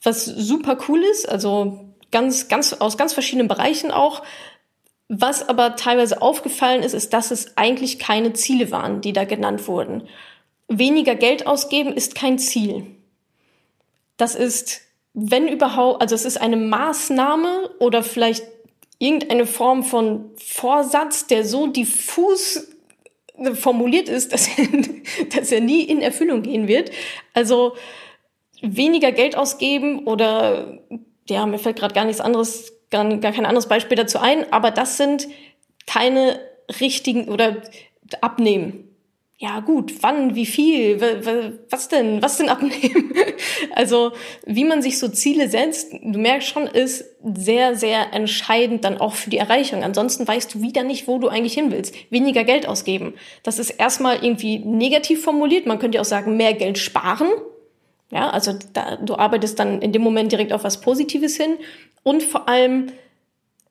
was 0.04 0.26
super 0.26 0.78
cool 0.90 1.02
ist, 1.04 1.30
also 1.30 1.80
ganz, 2.12 2.48
ganz 2.50 2.74
aus 2.74 2.98
ganz 2.98 3.14
verschiedenen 3.14 3.48
Bereichen 3.48 3.92
auch. 3.92 4.24
Was 5.14 5.50
aber 5.50 5.76
teilweise 5.76 6.22
aufgefallen 6.22 6.84
ist, 6.84 6.94
ist, 6.94 7.12
dass 7.12 7.32
es 7.32 7.58
eigentlich 7.58 8.00
keine 8.00 8.32
Ziele 8.32 8.72
waren, 8.72 9.02
die 9.02 9.12
da 9.12 9.26
genannt 9.26 9.68
wurden. 9.68 10.08
Weniger 10.70 11.16
Geld 11.16 11.48
ausgeben 11.48 11.92
ist 11.92 12.16
kein 12.16 12.40
Ziel. 12.40 12.86
Das 14.16 14.36
ist, 14.36 14.80
wenn 15.14 15.50
überhaupt, 15.50 16.02
also 16.02 16.16
es 16.16 16.24
ist 16.24 16.40
eine 16.40 16.56
Maßnahme 16.56 17.72
oder 17.80 18.04
vielleicht 18.04 18.46
irgendeine 19.00 19.46
Form 19.46 19.84
von 19.84 20.32
Vorsatz, 20.38 21.28
der 21.28 21.44
so 21.44 21.68
diffus 21.68 22.70
formuliert 23.56 24.08
ist, 24.08 24.32
dass 24.32 24.48
er, 24.58 24.68
dass 25.36 25.52
er 25.52 25.60
nie 25.60 25.82
in 25.82 26.02
Erfüllung 26.02 26.42
gehen 26.42 26.70
wird. 26.70 26.90
Also 27.34 27.74
weniger 28.62 29.12
Geld 29.12 29.36
ausgeben 29.36 30.08
oder 30.08 30.80
ja, 31.28 31.46
mir 31.46 31.60
fällt 31.60 31.80
gerade 31.80 31.94
gar 31.94 32.06
nichts 32.06 32.22
anderes 32.22 32.72
gar, 32.92 33.06
gar 33.18 33.32
kein 33.32 33.46
anderes 33.46 33.68
Beispiel 33.68 33.98
dazu 33.98 34.20
ein, 34.20 34.52
aber 34.54 34.72
das 34.72 34.98
sind 34.98 35.28
keine 35.88 36.40
richtigen 36.80 37.28
oder 37.30 37.58
abnehmen. 38.22 38.88
Ja, 39.42 39.60
gut, 39.60 40.04
wann, 40.04 40.36
wie 40.36 40.46
viel, 40.46 41.02
was 41.72 41.88
denn, 41.88 42.22
was 42.22 42.38
denn 42.38 42.50
abnehmen? 42.50 43.12
Also, 43.74 44.12
wie 44.46 44.66
man 44.66 44.82
sich 44.82 45.00
so 45.00 45.08
Ziele 45.08 45.50
setzt, 45.50 45.94
du 45.94 46.20
merkst 46.20 46.48
schon, 46.48 46.68
ist 46.68 47.06
sehr, 47.24 47.76
sehr 47.76 48.14
entscheidend 48.14 48.84
dann 48.84 49.00
auch 49.00 49.16
für 49.16 49.30
die 49.30 49.38
Erreichung. 49.38 49.84
Ansonsten 49.84 50.28
weißt 50.28 50.54
du 50.54 50.62
wieder 50.62 50.84
nicht, 50.84 51.08
wo 51.08 51.18
du 51.20 51.28
eigentlich 51.28 51.54
hin 51.54 51.72
willst. 51.72 51.96
Weniger 52.12 52.44
Geld 52.44 52.68
ausgeben. 52.68 53.14
Das 53.44 53.60
ist 53.60 53.72
erstmal 53.72 54.24
irgendwie 54.24 54.60
negativ 54.60 55.24
formuliert. 55.24 55.66
Man 55.66 55.80
könnte 55.80 56.02
auch 56.02 56.06
sagen, 56.06 56.38
mehr 56.38 56.54
Geld 56.54 56.78
sparen. 56.78 57.30
Ja, 58.12 58.30
also 58.30 58.54
da, 58.74 58.98
du 58.98 59.16
arbeitest 59.16 59.58
dann 59.58 59.82
in 59.82 59.92
dem 59.92 60.02
Moment 60.02 60.32
direkt 60.32 60.54
auf 60.54 60.64
was 60.64 60.82
Positives 60.82 61.38
hin 61.38 61.58
und 62.04 62.24
vor 62.24 62.50
allem, 62.50 62.92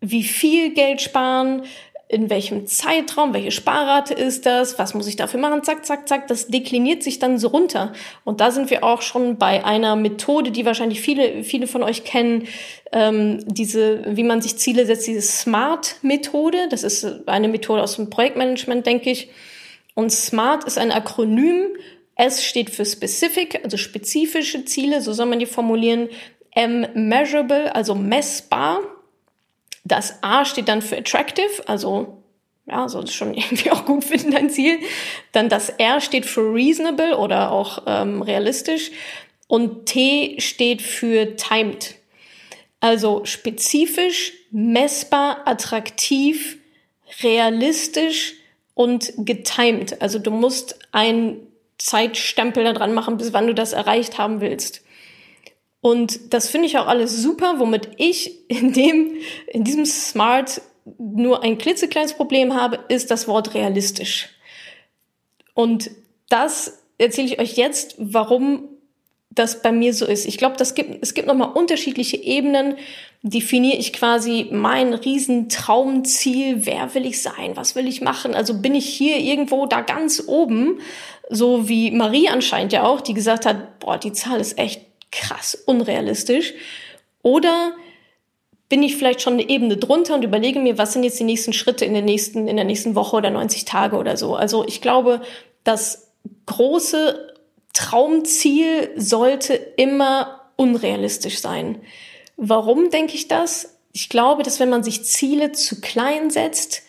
wie 0.01 0.23
viel 0.23 0.73
Geld 0.73 1.01
sparen, 1.01 1.63
in 2.11 2.29
welchem 2.29 2.67
Zeitraum, 2.67 3.35
welche 3.35 3.53
Sparrate 3.53 4.13
ist 4.13 4.45
das, 4.45 4.81
was 4.81 4.95
muss 4.95 5.07
ich 5.07 5.15
dafür 5.15 5.39
machen, 5.39 5.63
zack, 5.63 5.87
zack, 5.87 6.09
zack, 6.09 6.27
das 6.27 6.49
dekliniert 6.49 7.05
sich 7.05 7.21
dann 7.21 7.39
so 7.39 7.47
runter. 7.49 7.93
Und 8.25 8.41
da 8.41 8.51
sind 8.51 8.69
wir 8.69 8.83
auch 8.83 9.01
schon 9.01 9.39
bei 9.39 9.65
einer 9.65 9.95
Methode, 9.95 10.51
die 10.51 10.67
wahrscheinlich 10.67 11.01
viele, 11.01 11.45
viele 11.45 11.69
von 11.69 11.85
euch 11.85 12.03
kennen, 12.03 12.49
ähm, 12.91 13.45
diese, 13.47 14.03
wie 14.17 14.25
man 14.25 14.43
sich 14.43 14.57
Ziele 14.57 14.87
setzt, 14.87 15.07
diese 15.07 15.23
SMART-Methode. 15.23 16.67
Das 16.69 16.83
ist 16.83 17.29
eine 17.29 17.47
Methode 17.47 17.81
aus 17.81 17.95
dem 17.95 18.11
Projektmanagement, 18.11 18.85
denke 18.87 19.11
ich. 19.11 19.31
Und 19.95 20.11
SMART 20.11 20.65
ist 20.65 20.79
ein 20.79 20.91
Akronym. 20.91 21.77
S 22.17 22.45
steht 22.45 22.71
für 22.71 22.85
Specific, 22.85 23.61
also 23.63 23.77
spezifische 23.77 24.65
Ziele, 24.65 25.01
so 25.01 25.13
soll 25.13 25.27
man 25.27 25.39
die 25.39 25.47
formulieren. 25.47 26.09
M 26.53 26.87
measurable, 26.95 27.75
also 27.75 27.95
messbar. 27.95 28.81
Das 29.85 30.23
A 30.23 30.45
steht 30.45 30.69
dann 30.69 30.83
für 30.83 30.99
attractive, 30.99 31.67
also 31.67 32.21
ja, 32.67 32.89
soll 32.89 33.05
es 33.05 33.15
schon 33.15 33.35
irgendwie 33.35 33.71
auch 33.71 33.85
gut 33.85 34.05
finden, 34.05 34.31
dein 34.31 34.51
Ziel. 34.51 34.79
Dann 35.33 35.49
das 35.49 35.69
R 35.71 36.01
steht 36.01 36.27
für 36.27 36.53
reasonable 36.55 37.19
oder 37.19 37.51
auch 37.51 37.83
ähm, 37.87 38.23
realistisch. 38.23 38.91
Und 39.49 39.87
T 39.87 40.37
steht 40.39 40.81
für 40.81 41.37
timed. 41.37 41.97
Also 42.79 43.25
spezifisch, 43.25 44.33
messbar, 44.51 45.43
attraktiv, 45.45 46.59
realistisch 47.23 48.35
und 48.75 49.13
getimed. 49.19 50.01
Also 50.01 50.19
du 50.19 50.31
musst 50.31 50.79
einen 50.93 51.47
Zeitstempel 51.79 52.65
da 52.65 52.73
dran 52.73 52.95
machen, 52.95 53.17
bis 53.17 53.33
wann 53.33 53.47
du 53.47 53.55
das 53.55 53.73
erreicht 53.73 54.19
haben 54.19 54.41
willst. 54.41 54.83
Und 55.81 56.35
das 56.35 56.49
finde 56.49 56.67
ich 56.67 56.79
auch 56.79 56.87
alles 56.87 57.17
super, 57.17 57.59
womit 57.59 57.89
ich 57.97 58.49
in 58.49 58.73
dem, 58.73 59.13
in 59.47 59.65
diesem 59.65 59.87
Smart 59.87 60.61
nur 60.99 61.43
ein 61.43 61.59
klitzekleines 61.59 62.15
Problem 62.15 62.55
habe, 62.55 62.81
ist 62.89 63.11
das 63.11 63.29
Wort 63.29 63.55
realistisch. 63.55 64.29
Und 65.55 65.91
das 66.29 66.83
erzähle 66.99 67.29
ich 67.29 67.39
euch 67.39 67.57
jetzt, 67.57 67.95
warum 67.99 68.69
das 69.31 69.63
bei 69.63 69.71
mir 69.71 69.95
so 69.95 70.07
ist. 70.07 70.27
Ich 70.27 70.39
glaube, 70.39 70.57
das 70.57 70.75
gibt, 70.75 71.03
es 71.03 71.15
gibt 71.15 71.29
nochmal 71.29 71.53
unterschiedliche 71.53 72.17
Ebenen. 72.17 72.77
Definiere 73.23 73.77
ich 73.77 73.93
quasi 73.93 74.49
mein 74.51 74.93
Riesentraumziel. 74.93 76.67
Wer 76.67 76.95
will 76.95 77.07
ich 77.07 77.23
sein? 77.23 77.53
Was 77.55 77.77
will 77.77 77.87
ich 77.87 78.01
machen? 78.01 78.35
Also 78.35 78.61
bin 78.61 78.75
ich 78.75 78.87
hier 78.87 79.19
irgendwo 79.19 79.67
da 79.67 79.83
ganz 79.83 80.25
oben, 80.27 80.81
so 81.29 81.69
wie 81.69 81.93
Marie 81.93 82.29
anscheinend 82.29 82.73
ja 82.73 82.83
auch, 82.83 83.01
die 83.01 83.15
gesagt 83.15 83.47
hat, 83.47 83.79
boah, 83.79 83.99
die 83.99 84.13
Zahl 84.13 84.41
ist 84.41 84.59
echt 84.59 84.90
krass 85.11 85.55
unrealistisch. 85.55 86.55
Oder 87.23 87.75
bin 88.69 88.83
ich 88.83 88.97
vielleicht 88.97 89.21
schon 89.21 89.35
eine 89.35 89.49
Ebene 89.49 89.77
drunter 89.77 90.15
und 90.15 90.25
überlege 90.25 90.61
mir, 90.61 90.79
was 90.79 90.93
sind 90.93 91.03
jetzt 91.03 91.19
die 91.19 91.25
nächsten 91.25 91.53
Schritte 91.53 91.85
in 91.85 91.93
der 91.93 92.03
nächsten, 92.03 92.47
in 92.49 92.57
der 92.57 92.65
nächsten 92.65 92.95
Woche 92.95 93.17
oder 93.17 93.31
90 93.31 93.65
Tage 93.65 93.97
oder 93.97 94.17
so. 94.17 94.37
Also 94.37 94.65
ich 94.67 94.81
glaube, 94.81 95.21
das 95.65 96.13
große 96.47 97.35
Traumziel 97.73 98.91
sollte 98.97 99.55
immer 99.55 100.51
unrealistisch 100.57 101.41
sein. 101.41 101.81
Warum 102.37 102.91
denke 102.91 103.15
ich 103.15 103.29
das? 103.29 103.79
Ich 103.93 104.09
glaube, 104.09 104.45
dass 104.45 104.61
wenn 104.61 104.71
man 104.71 104.85
sich 104.85 105.05
Ziele 105.05 105.53
zu 105.53 105.81
klein 105.81 106.31
setzt, 106.31 106.83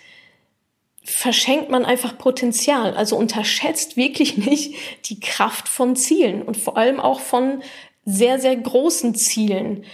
verschenkt 1.03 1.69
man 1.69 1.83
einfach 1.83 2.17
Potenzial. 2.17 2.95
Also 2.95 3.17
unterschätzt 3.17 3.97
wirklich 3.97 4.37
nicht 4.37 4.75
die 5.05 5.19
Kraft 5.19 5.67
von 5.67 5.95
Zielen 5.95 6.43
und 6.43 6.57
vor 6.57 6.77
allem 6.77 6.99
auch 6.99 7.19
von 7.19 7.63
sehr, 8.05 8.39
sehr 8.39 8.55
großen 8.55 9.15
Zielen. 9.15 9.85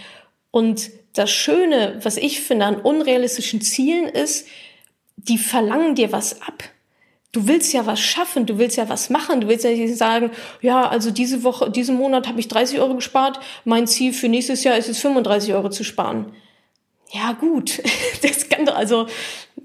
Und 0.52 0.90
das 1.14 1.32
Schöne, 1.32 2.00
was 2.04 2.18
ich 2.18 2.42
finde 2.42 2.66
an 2.66 2.82
unrealistischen 2.82 3.62
Zielen 3.62 4.06
ist, 4.08 4.48
die 5.16 5.38
verlangen 5.38 5.96
dir 5.96 6.12
was 6.12 6.42
ab 6.42 6.64
du 7.38 7.48
willst 7.48 7.72
ja 7.74 7.86
was 7.86 8.00
schaffen, 8.00 8.46
du 8.46 8.58
willst 8.58 8.78
ja 8.78 8.90
was 8.90 9.10
machen, 9.10 9.42
du 9.42 9.48
willst 9.48 9.64
ja 9.64 9.72
nicht 9.72 9.96
sagen, 9.96 10.32
ja, 10.62 10.88
also 10.88 11.12
diese 11.12 11.44
Woche, 11.44 11.70
diesen 11.70 11.96
Monat 11.96 12.28
habe 12.28 12.40
ich 12.40 12.48
30 12.48 12.80
Euro 12.80 12.96
gespart, 12.96 13.40
mein 13.64 13.86
Ziel 13.86 14.12
für 14.12 14.28
nächstes 14.28 14.64
Jahr 14.64 14.78
ist 14.78 14.90
es 14.90 15.00
35 15.00 15.54
Euro 15.54 15.70
zu 15.70 15.84
sparen. 15.84 16.34
Ja, 17.12 17.34
gut, 17.34 17.82
das 18.22 18.50
kann 18.50 18.66
doch, 18.66 18.76
also, 18.76 19.08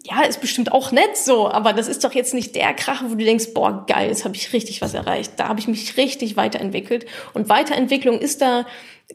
ja, 0.05 0.23
ist 0.23 0.41
bestimmt 0.41 0.73
auch 0.73 0.93
nett 0.93 1.17
so, 1.17 1.49
aber 1.49 1.73
das 1.73 1.89
ist 1.89 2.05
doch 2.05 2.13
jetzt 2.13 2.35
nicht 2.35 2.55
der 2.55 2.73
Kracher, 2.75 3.11
wo 3.11 3.15
du 3.15 3.25
denkst, 3.25 3.53
boah, 3.55 3.85
geil, 3.87 4.09
jetzt 4.09 4.25
habe 4.25 4.37
ich 4.37 4.53
richtig 4.53 4.81
was 4.81 4.95
erreicht. 4.95 5.33
Da 5.37 5.49
habe 5.49 5.61
ich 5.61 5.69
mich 5.69 5.97
richtig 5.97 6.37
weiterentwickelt. 6.37 7.07
Und 7.35 7.49
Weiterentwicklung 7.49 8.19
ist 8.19 8.41
da 8.41 8.67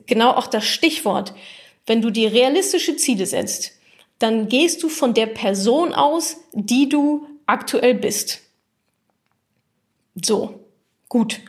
genau 0.06 0.32
auch 0.32 0.48
das 0.48 0.66
Stichwort. 0.66 1.34
Wenn 1.86 2.02
du 2.02 2.10
dir 2.10 2.32
realistische 2.32 2.96
Ziele 2.96 3.26
setzt, 3.26 3.74
dann 4.20 4.48
gehst 4.50 4.84
du 4.84 4.90
von 4.90 5.14
der 5.14 5.28
Person 5.28 5.94
aus, 5.94 6.38
die 6.54 6.90
du 6.90 7.28
aktuell 7.46 7.94
bist. 7.94 8.42
So, 10.22 10.60
gut. 11.08 11.40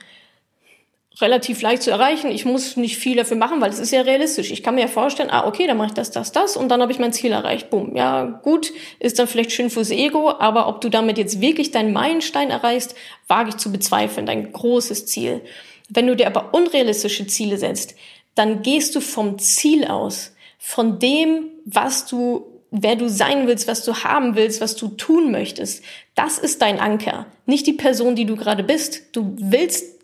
Relativ 1.20 1.62
leicht 1.62 1.82
zu 1.82 1.90
erreichen. 1.90 2.30
Ich 2.30 2.44
muss 2.44 2.76
nicht 2.76 2.96
viel 2.96 3.16
dafür 3.16 3.36
machen, 3.36 3.60
weil 3.60 3.70
es 3.70 3.80
ist 3.80 3.90
ja 3.90 4.02
realistisch. 4.02 4.52
Ich 4.52 4.62
kann 4.62 4.76
mir 4.76 4.82
ja 4.82 4.88
vorstellen, 4.88 5.30
ah, 5.30 5.46
okay, 5.46 5.66
dann 5.66 5.76
mache 5.76 5.88
ich 5.88 5.94
das, 5.94 6.10
das, 6.12 6.30
das 6.30 6.56
und 6.56 6.68
dann 6.68 6.80
habe 6.80 6.92
ich 6.92 6.98
mein 6.98 7.12
Ziel 7.12 7.32
erreicht. 7.32 7.70
Bumm. 7.70 7.96
Ja, 7.96 8.24
gut, 8.24 8.72
ist 9.00 9.18
dann 9.18 9.26
vielleicht 9.26 9.50
schön 9.50 9.70
fürs 9.70 9.90
Ego, 9.90 10.30
aber 10.30 10.68
ob 10.68 10.80
du 10.80 10.88
damit 10.88 11.18
jetzt 11.18 11.40
wirklich 11.40 11.72
deinen 11.72 11.92
Meilenstein 11.92 12.50
erreichst, 12.50 12.94
wage 13.26 13.50
ich 13.50 13.56
zu 13.56 13.72
bezweifeln, 13.72 14.26
dein 14.26 14.52
großes 14.52 15.06
Ziel. 15.06 15.40
Wenn 15.88 16.06
du 16.06 16.14
dir 16.14 16.28
aber 16.28 16.54
unrealistische 16.54 17.26
Ziele 17.26 17.58
setzt, 17.58 17.96
dann 18.34 18.62
gehst 18.62 18.94
du 18.94 19.00
vom 19.00 19.38
Ziel 19.38 19.86
aus, 19.86 20.34
von 20.58 20.98
dem, 20.98 21.46
was 21.64 22.06
du 22.06 22.46
wer 22.70 22.96
du 22.96 23.08
sein 23.08 23.46
willst, 23.46 23.66
was 23.66 23.84
du 23.84 23.94
haben 24.04 24.36
willst, 24.36 24.60
was 24.60 24.76
du 24.76 24.88
tun 24.88 25.30
möchtest. 25.30 25.82
Das 26.14 26.38
ist 26.38 26.62
dein 26.62 26.78
Anker, 26.78 27.26
nicht 27.46 27.66
die 27.66 27.72
Person, 27.72 28.14
die 28.14 28.26
du 28.26 28.36
gerade 28.36 28.62
bist. 28.62 29.04
Du 29.12 29.34
willst 29.38 29.97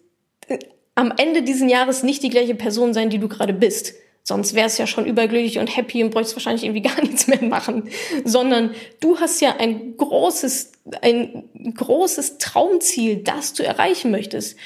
am 0.95 1.13
Ende 1.17 1.43
dieses 1.43 1.71
Jahres 1.71 2.03
nicht 2.03 2.23
die 2.23 2.31
gleiche 2.31 2.55
Person 2.55 2.95
sein, 2.95 3.11
die 3.11 3.19
du 3.19 3.29
gerade 3.29 3.53
bist. 3.53 3.95
Sonst 4.27 4.55
wärst 4.55 4.79
ja 4.79 4.87
schon 4.87 5.05
überglücklich 5.05 5.59
und 5.59 5.77
happy 5.77 6.03
und 6.03 6.11
bräuchst 6.11 6.35
wahrscheinlich 6.35 6.65
irgendwie 6.65 6.83
gar 6.89 7.01
nichts 7.03 7.27
mehr 7.27 7.43
machen. 7.43 7.91
Sondern 8.25 8.75
du 9.01 9.19
hast 9.19 9.41
ja 9.41 9.57
ein 9.59 9.97
großes, 9.97 10.73
ein 11.03 11.45
großes 11.75 12.39
Traumziel, 12.39 13.17
das 13.17 13.53
du 13.53 13.65
erreichen 13.65 14.11
möchtest. 14.11 14.57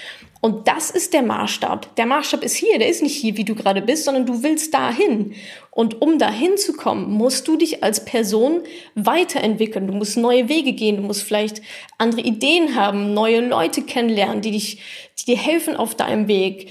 Und 0.40 0.68
das 0.68 0.90
ist 0.90 1.14
der 1.14 1.22
Maßstab. 1.22 1.96
Der 1.96 2.06
Maßstab 2.06 2.44
ist 2.44 2.54
hier, 2.54 2.78
der 2.78 2.88
ist 2.88 3.02
nicht 3.02 3.16
hier, 3.16 3.36
wie 3.36 3.44
du 3.44 3.56
gerade 3.56 3.82
bist, 3.82 4.04
sondern 4.04 4.24
du 4.24 4.42
willst 4.44 4.72
dahin. 4.72 5.34
Und 5.70 6.00
um 6.00 6.18
dahin 6.18 6.56
zu 6.56 6.74
kommen, 6.74 7.10
musst 7.12 7.48
du 7.48 7.56
dich 7.56 7.82
als 7.82 8.04
Person 8.04 8.62
weiterentwickeln. 8.94 9.88
Du 9.88 9.94
musst 9.94 10.16
neue 10.16 10.48
Wege 10.48 10.72
gehen, 10.72 10.96
du 10.96 11.02
musst 11.02 11.22
vielleicht 11.22 11.60
andere 11.98 12.20
Ideen 12.20 12.76
haben, 12.76 13.14
neue 13.14 13.40
Leute 13.40 13.82
kennenlernen, 13.82 14.40
die 14.40 14.52
dich, 14.52 14.80
die 15.18 15.24
dir 15.24 15.38
helfen 15.38 15.74
auf 15.74 15.96
deinem 15.96 16.28
Weg. 16.28 16.70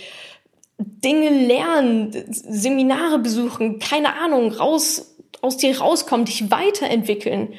Dinge 0.78 1.30
lernen, 1.30 2.14
Seminare 2.30 3.20
besuchen, 3.20 3.80
keine 3.80 4.16
Ahnung, 4.16 4.52
raus, 4.52 5.16
aus 5.42 5.58
dir 5.58 5.78
rauskommen, 5.78 6.26
dich 6.26 6.52
weiterentwickeln. 6.52 7.54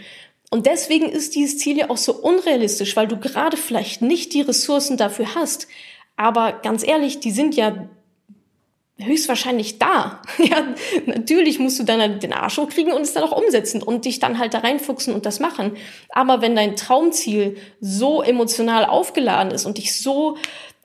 Und 0.51 0.65
deswegen 0.67 1.07
ist 1.07 1.35
dieses 1.35 1.59
Ziel 1.59 1.77
ja 1.77 1.91
auch 1.91 1.99
so 1.99 2.15
unrealistisch, 2.15 2.97
weil 2.97 3.09
du 3.09 3.19
gerade 3.19 3.57
vielleicht 3.57 4.01
nicht 4.01 4.33
die 4.33 4.41
Ressourcen 4.41 4.97
dafür 4.97 5.35
hast. 5.35 5.69
Aber 6.19 6.53
ganz 6.53 6.87
ehrlich, 6.87 7.21
die 7.21 7.31
sind 7.31 7.55
ja 7.55 7.89
höchstwahrscheinlich 8.99 9.79
da. 9.79 10.21
Ja, 10.39 10.75
natürlich 11.07 11.59
musst 11.59 11.79
du 11.79 11.85
dann 11.85 12.21
den 12.21 12.33
Arsch 12.33 12.59
hochkriegen 12.59 12.93
und 12.93 13.03
es 13.03 13.13
dann 13.13 13.23
auch 13.23 13.33
umsetzen 13.33 13.83
und 13.83 14.05
dich 14.05 14.19
dann 14.19 14.39
halt 14.39 14.53
da 14.53 14.59
reinfuchsen 14.59 15.15
und 15.15 15.27
das 15.27 15.41
machen. 15.41 15.77
Aber 16.11 16.43
wenn 16.43 16.57
dein 16.57 16.75
Traumziel 16.75 17.57
so 17.81 18.23
emotional 18.23 18.85
aufgeladen 18.85 19.53
ist 19.53 19.65
und 19.65 19.79
dich 19.79 19.97
so, 19.97 20.37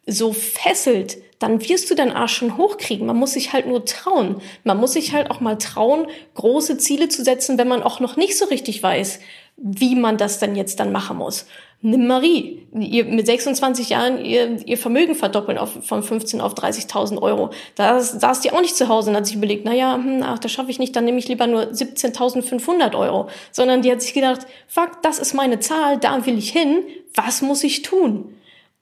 so 0.05 0.33
fesselt, 0.33 1.17
dann 1.39 1.67
wirst 1.67 1.89
du 1.89 1.95
deinen 1.95 2.11
Arsch 2.11 2.35
schon 2.35 2.57
hochkriegen. 2.57 3.07
Man 3.07 3.17
muss 3.17 3.33
sich 3.33 3.53
halt 3.53 3.65
nur 3.65 3.85
trauen. 3.85 4.39
Man 4.63 4.77
muss 4.77 4.93
sich 4.93 5.13
halt 5.13 5.31
auch 5.31 5.39
mal 5.39 5.57
trauen, 5.57 6.07
große 6.35 6.77
Ziele 6.77 7.09
zu 7.09 7.23
setzen, 7.23 7.57
wenn 7.57 7.67
man 7.67 7.81
auch 7.81 7.99
noch 7.99 8.17
nicht 8.17 8.37
so 8.37 8.45
richtig 8.45 8.83
weiß, 8.83 9.19
wie 9.57 9.95
man 9.95 10.17
das 10.17 10.39
dann 10.39 10.55
jetzt 10.55 10.79
dann 10.79 10.91
machen 10.91 11.17
muss. 11.17 11.45
Nimm 11.85 12.07
Marie, 12.07 12.65
ihr 12.79 13.03
mit 13.03 13.25
26 13.25 13.89
Jahren 13.89 14.23
ihr, 14.23 14.65
ihr 14.65 14.77
Vermögen 14.77 15.15
verdoppeln 15.15 15.57
auf, 15.57 15.85
von 15.85 16.01
15 16.01 16.39
auf 16.39 16.53
30.000 16.53 17.21
Euro. 17.21 17.49
Da 17.75 17.99
saß 17.99 18.39
die 18.39 18.51
auch 18.51 18.61
nicht 18.61 18.77
zu 18.77 18.87
Hause 18.87 19.09
und 19.09 19.17
hat 19.17 19.25
sich 19.25 19.35
überlegt, 19.35 19.65
naja, 19.65 19.95
hm, 19.95 20.21
ach, 20.23 20.39
das 20.39 20.53
schaffe 20.53 20.71
ich 20.71 20.79
nicht, 20.79 20.95
dann 20.95 21.03
nehme 21.03 21.17
ich 21.17 21.27
lieber 21.27 21.45
nur 21.45 21.63
17.500 21.63 22.97
Euro. 22.97 23.27
Sondern 23.51 23.81
die 23.81 23.91
hat 23.91 24.01
sich 24.01 24.13
gedacht, 24.13 24.47
fuck, 24.65 25.01
das 25.01 25.19
ist 25.19 25.33
meine 25.33 25.59
Zahl, 25.59 25.97
da 25.97 26.25
will 26.25 26.37
ich 26.37 26.51
hin, 26.51 26.85
was 27.15 27.41
muss 27.41 27.65
ich 27.65 27.81
tun? 27.81 28.33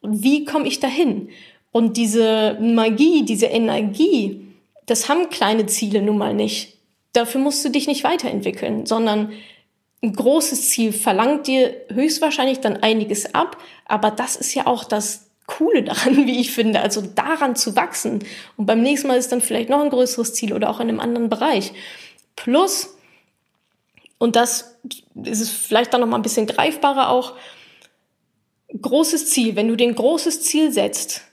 Und 0.01 0.23
wie 0.23 0.45
komme 0.45 0.67
ich 0.67 0.79
dahin? 0.79 1.29
Und 1.71 1.97
diese 1.97 2.57
Magie, 2.61 3.23
diese 3.23 3.47
Energie, 3.47 4.45
das 4.85 5.09
haben 5.09 5.29
kleine 5.29 5.65
Ziele 5.65 6.03
nun 6.03 6.19
mal 6.19 6.35
nicht. 6.35 6.77
Dafür 7.13 7.41
musst 7.41 7.65
du 7.65 7.69
dich 7.69 7.87
nicht 7.87 8.03
weiterentwickeln, 8.03 8.85
sondern 8.85 9.31
ein 10.03 10.13
großes 10.13 10.69
Ziel 10.69 10.93
verlangt 10.93 11.47
dir 11.47 11.75
höchstwahrscheinlich 11.89 12.59
dann 12.59 12.77
einiges 12.77 13.35
ab, 13.35 13.57
aber 13.85 14.11
das 14.11 14.35
ist 14.35 14.53
ja 14.53 14.65
auch 14.65 14.83
das 14.83 15.27
Coole 15.45 15.83
daran, 15.83 16.25
wie 16.25 16.39
ich 16.39 16.51
finde, 16.51 16.81
also 16.81 17.01
daran 17.01 17.55
zu 17.55 17.75
wachsen. 17.75 18.23
Und 18.57 18.65
beim 18.65 18.81
nächsten 18.81 19.07
Mal 19.07 19.17
ist 19.17 19.31
dann 19.31 19.41
vielleicht 19.41 19.69
noch 19.69 19.81
ein 19.81 19.89
größeres 19.89 20.33
Ziel 20.33 20.53
oder 20.53 20.69
auch 20.69 20.79
in 20.79 20.89
einem 20.89 20.99
anderen 20.99 21.29
Bereich. 21.29 21.73
Plus, 22.35 22.95
und 24.17 24.35
das 24.35 24.77
ist 25.23 25.49
vielleicht 25.49 25.93
dann 25.93 26.01
noch 26.01 26.07
mal 26.07 26.17
ein 26.17 26.23
bisschen 26.23 26.47
greifbarer 26.47 27.09
auch, 27.09 27.33
großes 28.79 29.29
Ziel. 29.29 29.55
Wenn 29.55 29.67
du 29.67 29.75
dir 29.75 29.87
ein 29.87 29.95
großes 29.95 30.43
Ziel 30.43 30.71
setzt, 30.71 31.23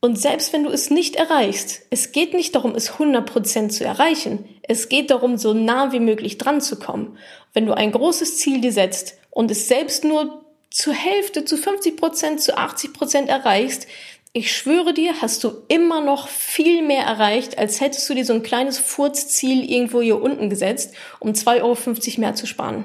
und 0.00 0.16
selbst 0.16 0.52
wenn 0.52 0.62
du 0.62 0.70
es 0.70 0.90
nicht 0.90 1.16
erreichst, 1.16 1.82
es 1.90 2.12
geht 2.12 2.32
nicht 2.32 2.54
darum, 2.54 2.74
es 2.76 2.92
100% 2.92 3.70
zu 3.70 3.84
erreichen. 3.84 4.44
Es 4.62 4.88
geht 4.88 5.10
darum, 5.10 5.38
so 5.38 5.54
nah 5.54 5.90
wie 5.90 5.98
möglich 5.98 6.38
dran 6.38 6.60
zu 6.60 6.78
kommen. 6.78 7.18
Wenn 7.52 7.66
du 7.66 7.74
ein 7.74 7.92
großes 7.92 8.38
Ziel 8.38 8.60
dir 8.60 8.72
setzt 8.72 9.18
und 9.30 9.50
es 9.50 9.68
selbst 9.68 10.04
nur 10.04 10.44
zur 10.70 10.94
Hälfte, 10.94 11.44
zu 11.44 11.56
50%, 11.56 12.36
zu 12.36 12.56
80% 12.56 13.26
erreichst, 13.26 13.86
ich 14.32 14.54
schwöre 14.54 14.92
dir, 14.92 15.20
hast 15.22 15.42
du 15.42 15.52
immer 15.68 16.00
noch 16.00 16.28
viel 16.28 16.82
mehr 16.82 17.04
erreicht, 17.04 17.58
als 17.58 17.80
hättest 17.80 18.08
du 18.08 18.14
dir 18.14 18.24
so 18.24 18.34
ein 18.34 18.42
kleines 18.42 18.78
Furzziel 18.78 19.68
irgendwo 19.68 20.02
hier 20.02 20.20
unten 20.20 20.50
gesetzt, 20.50 20.94
um 21.18 21.32
2,50 21.32 21.62
Euro 21.62 22.20
mehr 22.20 22.34
zu 22.34 22.46
sparen. 22.46 22.84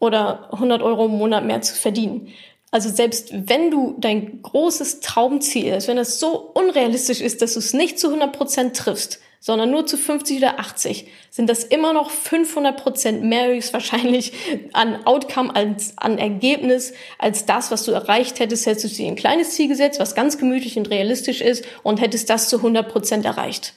Oder 0.00 0.52
100 0.52 0.82
Euro 0.82 1.06
im 1.06 1.18
Monat 1.18 1.44
mehr 1.44 1.60
zu 1.60 1.74
verdienen. 1.74 2.32
Also 2.70 2.88
selbst 2.88 3.30
wenn 3.32 3.70
du 3.70 3.94
dein 3.98 4.42
großes 4.42 5.00
Traumziel 5.00 5.74
ist, 5.74 5.88
wenn 5.88 5.98
es 5.98 6.18
so 6.18 6.50
unrealistisch 6.54 7.20
ist, 7.20 7.42
dass 7.42 7.52
du 7.52 7.60
es 7.60 7.72
nicht 7.72 7.98
zu 7.98 8.08
100 8.08 8.32
Prozent 8.32 8.76
triffst, 8.76 9.20
sondern 9.46 9.70
nur 9.70 9.86
zu 9.86 9.96
50 9.96 10.38
oder 10.38 10.58
80, 10.58 11.06
sind 11.30 11.48
das 11.48 11.62
immer 11.62 11.92
noch 11.92 12.10
500 12.10 12.76
Prozent 12.76 13.22
mehr 13.22 13.46
höchstwahrscheinlich 13.46 14.32
an 14.72 15.06
Outcome, 15.06 15.54
als, 15.54 15.96
an 15.98 16.18
Ergebnis, 16.18 16.92
als 17.16 17.46
das, 17.46 17.70
was 17.70 17.84
du 17.84 17.92
erreicht 17.92 18.40
hättest, 18.40 18.66
hättest 18.66 18.98
du 18.98 19.02
dir 19.04 19.06
ein 19.06 19.14
kleines 19.14 19.50
Ziel 19.50 19.68
gesetzt, 19.68 20.00
was 20.00 20.16
ganz 20.16 20.38
gemütlich 20.38 20.76
und 20.76 20.90
realistisch 20.90 21.40
ist 21.40 21.64
und 21.84 22.00
hättest 22.00 22.28
das 22.28 22.48
zu 22.48 22.56
100 22.56 22.88
Prozent 22.88 23.24
erreicht. 23.24 23.74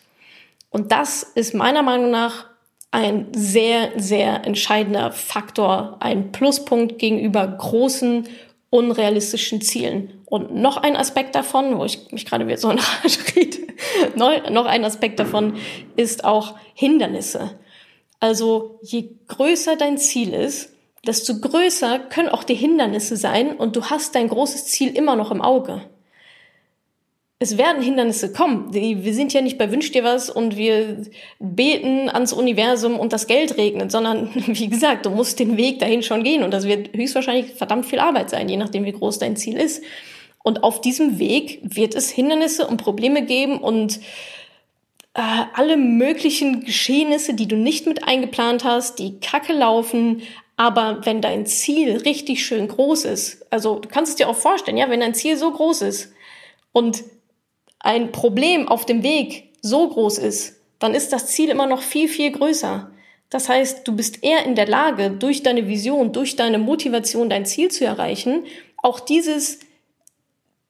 Und 0.72 0.92
das 0.92 1.22
ist 1.22 1.54
meiner 1.54 1.84
Meinung 1.84 2.10
nach 2.10 2.48
ein 2.90 3.28
sehr, 3.36 3.92
sehr 3.96 4.48
entscheidender 4.48 5.12
Faktor, 5.12 5.98
ein 6.00 6.32
Pluspunkt 6.32 6.98
gegenüber 6.98 7.46
großen, 7.46 8.28
unrealistischen 8.70 9.62
Zielen. 9.62 10.22
Und 10.26 10.54
noch 10.54 10.78
ein 10.78 10.96
Aspekt 10.96 11.36
davon, 11.36 11.78
wo 11.78 11.86
ich 11.86 12.12
mich 12.12 12.26
gerade 12.26 12.46
wieder 12.46 12.58
so 12.58 12.70
in 12.70 12.80
noch 14.16 14.66
ein 14.66 14.86
Aspekt 14.86 15.20
davon 15.20 15.58
ist 15.96 16.24
auch 16.24 16.56
Hindernisse. 16.74 17.60
Also 18.20 18.80
je 18.84 19.12
größer 19.28 19.76
dein 19.76 19.98
Ziel 19.98 20.34
ist, 20.34 20.74
desto 21.06 21.40
größer 21.40 22.00
können 22.00 22.30
auch 22.30 22.44
die 22.44 22.56
Hindernisse 22.56 23.16
sein 23.16 23.56
und 23.56 23.76
du 23.76 23.86
hast 23.86 24.16
dein 24.16 24.28
großes 24.28 24.66
Ziel 24.66 24.96
immer 24.96 25.16
noch 25.16 25.32
im 25.32 25.42
Auge 25.42 25.82
es 27.42 27.58
werden 27.58 27.82
Hindernisse 27.82 28.34
kommen. 28.34 28.74
Wir 28.74 29.14
sind 29.14 29.32
ja 29.32 29.40
nicht 29.40 29.58
bei 29.58 29.72
Wünsch 29.72 29.92
dir 29.94 30.04
was 30.04 30.30
und 30.30 30.58
wir 30.58 31.06
beten 31.40 32.10
ans 32.10 32.34
Universum 32.34 33.00
und 33.00 33.14
das 33.14 33.28
Geld 33.28 33.58
regnet, 33.58 33.94
sondern 33.94 34.30
wie 34.48 34.68
gesagt, 34.68 35.06
du 35.06 35.10
musst 35.10 35.40
den 35.40 35.56
Weg 35.56 35.80
dahin 35.80 36.04
schon 36.04 36.24
gehen 36.24 36.44
und 36.44 36.52
das 36.52 36.68
wird 36.68 36.94
höchstwahrscheinlich 36.94 37.54
verdammt 37.54 37.86
viel 37.86 38.00
Arbeit 38.00 38.30
sein, 38.30 38.50
je 38.50 38.58
nachdem, 38.58 38.84
wie 38.84 38.92
groß 38.92 39.20
dein 39.20 39.38
Ziel 39.38 39.56
ist. 39.58 39.82
Und 40.44 40.64
auf 40.64 40.82
diesem 40.82 41.18
Weg 41.18 41.62
wird 41.64 41.96
es 41.96 42.10
Hindernisse 42.10 42.68
und 42.68 42.78
Probleme 42.78 43.26
geben 43.26 43.60
und 43.60 44.00
äh, 45.14 45.22
alle 45.54 45.78
möglichen 45.78 46.66
Geschehnisse, 46.66 47.36
die 47.36 47.48
du 47.48 47.56
nicht 47.56 47.86
mit 47.86 48.04
eingeplant 48.06 48.66
hast, 48.66 49.00
die 49.00 49.20
kacke 49.22 49.54
laufen. 49.54 50.24
Aber 50.58 51.06
wenn 51.06 51.22
dein 51.22 51.46
Ziel 51.46 51.98
richtig 51.98 52.46
schön 52.46 52.68
groß 52.68 53.06
ist, 53.06 53.46
also 53.50 53.80
du 53.80 53.88
kannst 53.88 54.12
es 54.12 54.16
dir 54.18 54.28
auch 54.28 54.36
vorstellen, 54.36 54.76
ja, 54.76 54.90
wenn 54.90 55.00
dein 55.00 55.14
Ziel 55.14 55.38
so 55.38 55.52
groß 55.52 55.84
ist 55.84 56.12
und 56.74 57.04
ein 57.80 58.12
Problem 58.12 58.68
auf 58.68 58.86
dem 58.86 59.04
Weg 59.04 59.52
so 59.62 59.90
groß 59.90 60.18
ist, 60.20 60.62
dann 60.80 60.94
ist 60.94 61.12
das 61.12 61.28
Ziel 61.28 61.50
immer 61.50 61.68
noch 61.68 61.82
viel, 61.82 62.08
viel 62.08 62.32
größer. 62.32 62.92
Das 63.30 63.50
heißt, 63.50 63.88
du 63.88 63.96
bist 63.96 64.24
eher 64.24 64.46
in 64.46 64.56
der 64.56 64.68
Lage, 64.68 65.12
durch 65.12 65.44
deine 65.44 65.68
Vision, 65.68 66.14
durch 66.14 66.36
deine 66.36 66.58
Motivation 66.58 67.30
dein 67.30 67.46
Ziel 67.46 67.70
zu 67.70 67.86
erreichen, 67.86 68.46
auch 68.78 69.00
dieses 69.00 69.60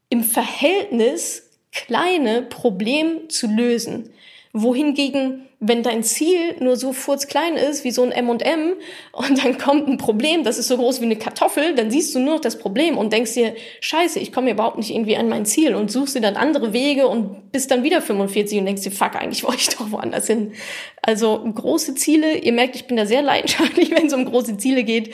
im 0.10 0.24
Verhältnis 0.24 1.50
kleine 1.72 2.42
Problem 2.42 3.30
zu 3.30 3.48
lösen 3.48 4.12
wohingegen, 4.52 5.48
wenn 5.60 5.84
dein 5.84 6.04
Ziel 6.04 6.56
nur 6.60 6.76
so 6.76 6.92
furzklein 6.92 7.56
ist 7.56 7.84
wie 7.84 7.92
so 7.92 8.02
ein 8.02 8.12
M&M 8.12 8.74
und 9.12 9.44
dann 9.44 9.58
kommt 9.58 9.88
ein 9.88 9.98
Problem, 9.98 10.44
das 10.44 10.58
ist 10.58 10.70
so 10.70 10.78
groß 10.78 11.02
wie 11.02 11.06
eine 11.06 11.18
Kartoffel, 11.18 11.76
dann 11.76 11.92
siehst 11.92 12.16
du 12.16 12.20
nur 12.20 12.36
noch 12.36 12.42
das 12.42 12.58
Problem 12.58 12.98
und 12.98 13.14
denkst 13.14 13.34
dir, 13.34 13.54
scheiße, 13.82 14.20
ich 14.20 14.32
komme 14.32 14.50
überhaupt 14.50 14.78
nicht 14.78 14.90
irgendwie 14.90 15.18
an 15.18 15.30
mein 15.30 15.46
Ziel 15.46 15.76
und 15.76 15.92
suchst 15.92 16.16
dir 16.16 16.22
dann 16.22 16.36
andere 16.36 16.74
Wege 16.74 17.08
und 17.08 17.52
bist 17.52 17.70
dann 17.70 17.84
wieder 17.84 18.02
45 18.02 18.60
und 18.60 18.66
denkst 18.66 18.84
dir, 18.84 18.92
fuck, 18.92 19.16
eigentlich 19.16 19.44
wollte 19.44 19.62
ich 19.62 19.70
doch 19.78 19.92
woanders 19.92 20.26
hin. 20.28 20.54
Also 21.02 21.40
große 21.44 21.94
Ziele, 21.96 22.38
ihr 22.38 22.54
merkt, 22.54 22.76
ich 22.76 22.88
bin 22.88 22.98
da 22.98 23.06
sehr 23.06 23.22
leidenschaftlich, 23.22 23.92
wenn 23.96 24.08
es 24.08 24.14
um 24.14 24.26
große 24.26 24.58
Ziele 24.58 24.84
geht. 24.84 25.14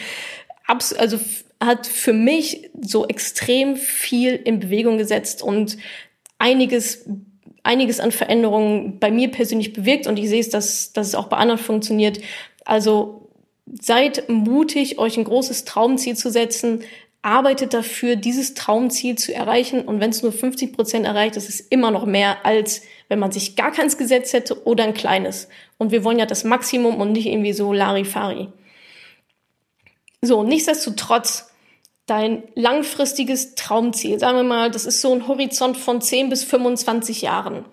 Also 0.67 1.19
hat 1.59 1.87
für 1.87 2.13
mich 2.13 2.69
so 2.81 3.05
extrem 3.05 3.75
viel 3.75 4.33
in 4.33 4.59
Bewegung 4.59 4.97
gesetzt 4.97 5.43
und 5.43 5.77
einiges 6.37 7.05
einiges 7.65 7.99
an 7.99 8.11
Veränderungen 8.11 8.99
bei 8.99 9.11
mir 9.11 9.29
persönlich 9.29 9.73
bewirkt 9.73 10.07
und 10.07 10.17
ich 10.17 10.29
sehe 10.29 10.39
es, 10.39 10.49
dass, 10.49 10.93
dass 10.93 11.07
es 11.07 11.15
auch 11.15 11.27
bei 11.27 11.37
anderen 11.37 11.59
funktioniert. 11.59 12.19
Also 12.63 13.29
seid 13.81 14.29
mutig, 14.29 14.99
euch 14.99 15.17
ein 15.17 15.23
großes 15.23 15.65
Traumziel 15.65 16.15
zu 16.15 16.29
setzen, 16.29 16.83
arbeitet 17.21 17.73
dafür, 17.73 18.15
dieses 18.15 18.53
Traumziel 18.53 19.15
zu 19.15 19.33
erreichen 19.33 19.81
und 19.81 19.99
wenn 19.99 20.11
es 20.11 20.21
nur 20.21 20.31
50 20.31 20.73
Prozent 20.73 21.07
erreicht, 21.07 21.35
ist 21.35 21.71
immer 21.71 21.89
noch 21.89 22.05
mehr, 22.05 22.45
als 22.45 22.83
wenn 23.09 23.17
man 23.17 23.31
sich 23.31 23.55
gar 23.55 23.71
keins 23.71 23.97
gesetzt 23.97 24.33
hätte 24.33 24.63
oder 24.65 24.83
ein 24.83 24.93
kleines. 24.93 25.47
Und 25.79 25.91
wir 25.91 26.03
wollen 26.03 26.19
ja 26.19 26.27
das 26.27 26.43
Maximum 26.43 27.01
und 27.01 27.13
nicht 27.13 27.25
irgendwie 27.25 27.53
so 27.53 27.73
Larifari. 27.73 28.49
So, 30.21 30.43
nichtsdestotrotz 30.43 31.51
dein 32.05 32.43
langfristiges 32.53 33.55
Traumziel, 33.55 34.19
sagen 34.19 34.37
wir 34.37 34.43
mal, 34.43 34.69
das 34.71 34.85
ist 34.85 35.01
so 35.01 35.13
ein 35.13 35.27
Horizont 35.27 35.77
von 35.77 36.01
10 36.01 36.29
bis 36.29 36.43
25 36.43 37.21
Jahren. 37.21 37.65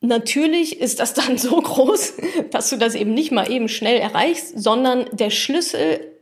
Natürlich 0.00 0.80
ist 0.80 1.00
das 1.00 1.14
dann 1.14 1.38
so 1.38 1.60
groß, 1.60 2.14
dass 2.50 2.70
du 2.70 2.76
das 2.76 2.94
eben 2.94 3.14
nicht 3.14 3.32
mal 3.32 3.50
eben 3.50 3.68
schnell 3.68 3.98
erreichst, 3.98 4.58
sondern 4.58 5.06
der 5.12 5.30
Schlüssel, 5.30 6.12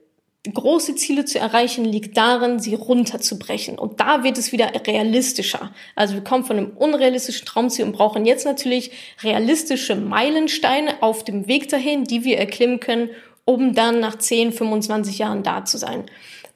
große 0.54 0.94
Ziele 0.94 1.24
zu 1.24 1.40
erreichen, 1.40 1.84
liegt 1.84 2.16
darin, 2.16 2.60
sie 2.60 2.76
runterzubrechen. 2.76 3.78
Und 3.80 3.98
da 3.98 4.22
wird 4.22 4.38
es 4.38 4.52
wieder 4.52 4.70
realistischer. 4.86 5.72
Also 5.96 6.14
wir 6.14 6.22
kommen 6.22 6.44
von 6.44 6.56
einem 6.56 6.76
unrealistischen 6.76 7.44
Traumziel 7.44 7.84
und 7.84 7.92
brauchen 7.92 8.24
jetzt 8.24 8.46
natürlich 8.46 8.92
realistische 9.24 9.96
Meilensteine 9.96 11.02
auf 11.02 11.24
dem 11.24 11.48
Weg 11.48 11.68
dahin, 11.68 12.04
die 12.04 12.22
wir 12.22 12.38
erklimmen 12.38 12.78
können, 12.78 13.10
um 13.46 13.74
dann 13.74 14.00
nach 14.00 14.18
10, 14.18 14.52
25 14.52 15.18
Jahren 15.18 15.42
da 15.42 15.64
zu 15.64 15.78
sein. 15.78 16.04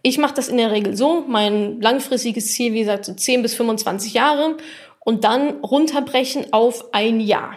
Ich 0.02 0.18
mache 0.18 0.34
das 0.34 0.48
in 0.48 0.58
der 0.58 0.72
Regel 0.72 0.96
so, 0.96 1.24
mein 1.26 1.80
langfristiges 1.80 2.52
Ziel, 2.52 2.74
wie 2.74 2.80
gesagt, 2.80 3.06
so 3.06 3.14
10 3.14 3.40
bis 3.40 3.54
25 3.54 4.12
Jahre 4.12 4.58
und 4.98 5.24
dann 5.24 5.60
runterbrechen 5.60 6.52
auf 6.52 6.92
ein 6.92 7.20
Jahr. 7.20 7.56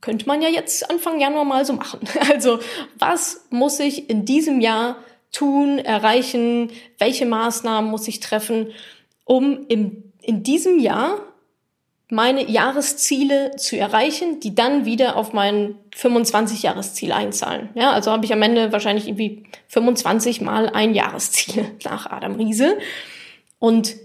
Könnte 0.00 0.26
man 0.26 0.42
ja 0.42 0.48
jetzt 0.48 0.88
Anfang 0.90 1.18
Januar 1.20 1.44
mal 1.44 1.64
so 1.64 1.72
machen. 1.72 2.00
Also, 2.30 2.60
was 2.98 3.46
muss 3.50 3.80
ich 3.80 4.08
in 4.08 4.24
diesem 4.24 4.60
Jahr 4.60 4.96
tun, 5.32 5.78
erreichen? 5.78 6.70
Welche 6.98 7.26
Maßnahmen 7.26 7.90
muss 7.90 8.06
ich 8.06 8.20
treffen, 8.20 8.70
um 9.24 9.66
im, 9.68 10.12
in 10.22 10.42
diesem 10.42 10.78
Jahr 10.78 11.20
meine 12.10 12.48
Jahresziele 12.48 13.56
zu 13.56 13.76
erreichen, 13.76 14.40
die 14.40 14.54
dann 14.54 14.86
wieder 14.86 15.16
auf 15.16 15.32
mein 15.32 15.74
25-Jahresziel 15.94 17.12
einzahlen. 17.12 17.68
Ja, 17.74 17.90
also 17.90 18.10
habe 18.10 18.24
ich 18.24 18.32
am 18.32 18.40
Ende 18.40 18.72
wahrscheinlich 18.72 19.08
irgendwie 19.08 19.44
25 19.68 20.40
mal 20.40 20.68
ein 20.70 20.94
Jahresziel 20.94 21.70
nach 21.84 22.10
Adam 22.10 22.36
Riese. 22.36 22.78
Und 23.58 23.96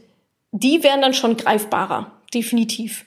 die 0.52 0.84
werden 0.84 1.02
dann 1.02 1.14
schon 1.14 1.38
greifbarer, 1.38 2.12
definitiv. 2.34 3.06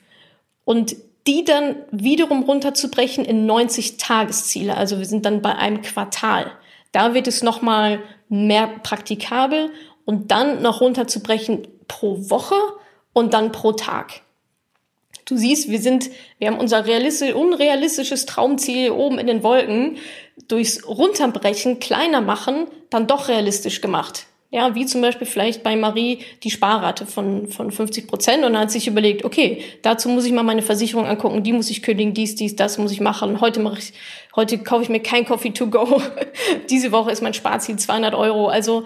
Und 0.65 0.97
die 1.27 1.45
dann 1.45 1.77
wiederum 1.91 2.45
runterzubrechen 2.45 3.25
in 3.25 3.47
90 3.47 3.99
Tagesziele. 3.99 4.77
Also 4.77 4.99
wir 4.99 5.07
sind 5.07 5.27
dann 5.27 5.43
bei 5.43 5.55
einem 5.57 5.83
Quartal. 5.83 6.53
Da 6.93 7.15
wird 7.15 7.27
es 7.27 7.43
nochmal 7.43 8.01
mehr 8.29 8.69
praktikabel 8.83 9.71
und 10.05 10.31
dann 10.31 10.63
noch 10.63 10.81
runterzubrechen 10.81 11.67
pro 11.89 12.31
Woche 12.31 12.57
und 13.13 13.35
dann 13.35 13.53
pro 13.53 13.73
Tag. 13.73 14.23
Du 15.27 15.37
siehst, 15.37 15.69
wir 15.69 15.81
sind, 15.81 16.09
wir 16.39 16.49
haben 16.49 16.59
unser 16.59 16.87
realistisch, 16.87 17.35
unrealistisches 17.35 18.27
Traumziel 18.27 18.93
oben 18.93 19.19
in 19.19 19.27
den 19.27 19.43
Wolken 19.43 19.99
durchs 20.47 20.87
Runterbrechen, 20.87 21.81
kleiner 21.81 22.21
machen, 22.21 22.69
dann 22.91 23.09
doch 23.09 23.29
realistisch 23.29 23.81
gemacht. 23.81 24.27
Ja, 24.53 24.77
wie 24.77 24.87
zum 24.87 25.03
Beispiel 25.03 25.27
vielleicht 25.27 25.65
bei 25.65 25.75
Marie 25.75 26.21
die 26.45 26.53
Sparrate 26.53 27.05
von, 27.05 27.49
von 27.49 27.73
50 27.73 28.07
Prozent 28.07 28.45
und 28.45 28.53
dann 28.53 28.63
hat 28.63 28.71
sich 28.71 28.87
überlegt, 28.87 29.25
okay, 29.25 29.65
dazu 29.83 30.09
muss 30.09 30.25
ich 30.25 30.33
mal 30.33 30.45
meine 30.45 30.63
Versicherung 30.63 31.07
angucken, 31.07 31.43
die 31.43 31.53
muss 31.53 31.69
ich 31.71 31.83
kündigen, 31.83 32.15
dies, 32.15 32.37
dies, 32.37 32.55
das 32.55 32.79
muss 32.79 32.93
ich 32.93 33.01
machen. 33.01 33.41
Heute 33.41 33.59
mache 33.59 33.81
ich, 33.81 33.93
heute 34.37 34.59
kaufe 34.59 34.85
ich 34.85 34.89
mir 34.89 35.01
kein 35.01 35.27
Coffee 35.27 35.51
to 35.51 35.67
go. 35.67 36.01
Diese 36.71 36.93
Woche 36.93 37.11
ist 37.11 37.23
mein 37.23 37.35
Sparziel 37.35 37.77
200 37.77 38.15
Euro. 38.15 38.47
Also, 38.47 38.85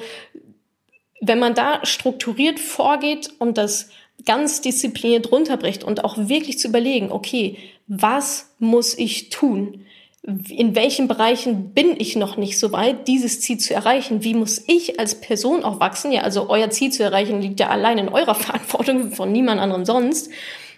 wenn 1.20 1.38
man 1.38 1.54
da 1.54 1.84
strukturiert 1.84 2.58
vorgeht 2.58 3.28
und 3.38 3.58
das 3.58 3.90
ganz 4.24 4.60
diszipliniert 4.60 5.30
runterbricht 5.30 5.84
und 5.84 6.04
auch 6.04 6.16
wirklich 6.16 6.58
zu 6.58 6.68
überlegen, 6.68 7.12
okay, 7.12 7.56
was 7.86 8.54
muss 8.58 8.96
ich 8.96 9.30
tun? 9.30 9.84
In 10.22 10.74
welchen 10.74 11.08
Bereichen 11.08 11.72
bin 11.72 11.94
ich 11.98 12.14
noch 12.14 12.36
nicht 12.36 12.58
so 12.58 12.72
weit, 12.72 13.08
dieses 13.08 13.40
Ziel 13.40 13.58
zu 13.58 13.74
erreichen? 13.74 14.22
Wie 14.22 14.34
muss 14.34 14.62
ich 14.66 15.00
als 15.00 15.20
Person 15.20 15.64
auch 15.64 15.80
wachsen? 15.80 16.12
Ja, 16.12 16.22
also 16.22 16.50
euer 16.50 16.70
Ziel 16.70 16.92
zu 16.92 17.02
erreichen 17.02 17.40
liegt 17.40 17.58
ja 17.58 17.68
allein 17.68 17.98
in 17.98 18.08
eurer 18.08 18.34
Verantwortung 18.36 19.12
von 19.12 19.32
niemand 19.32 19.60
anderem 19.60 19.84
sonst. 19.84 20.30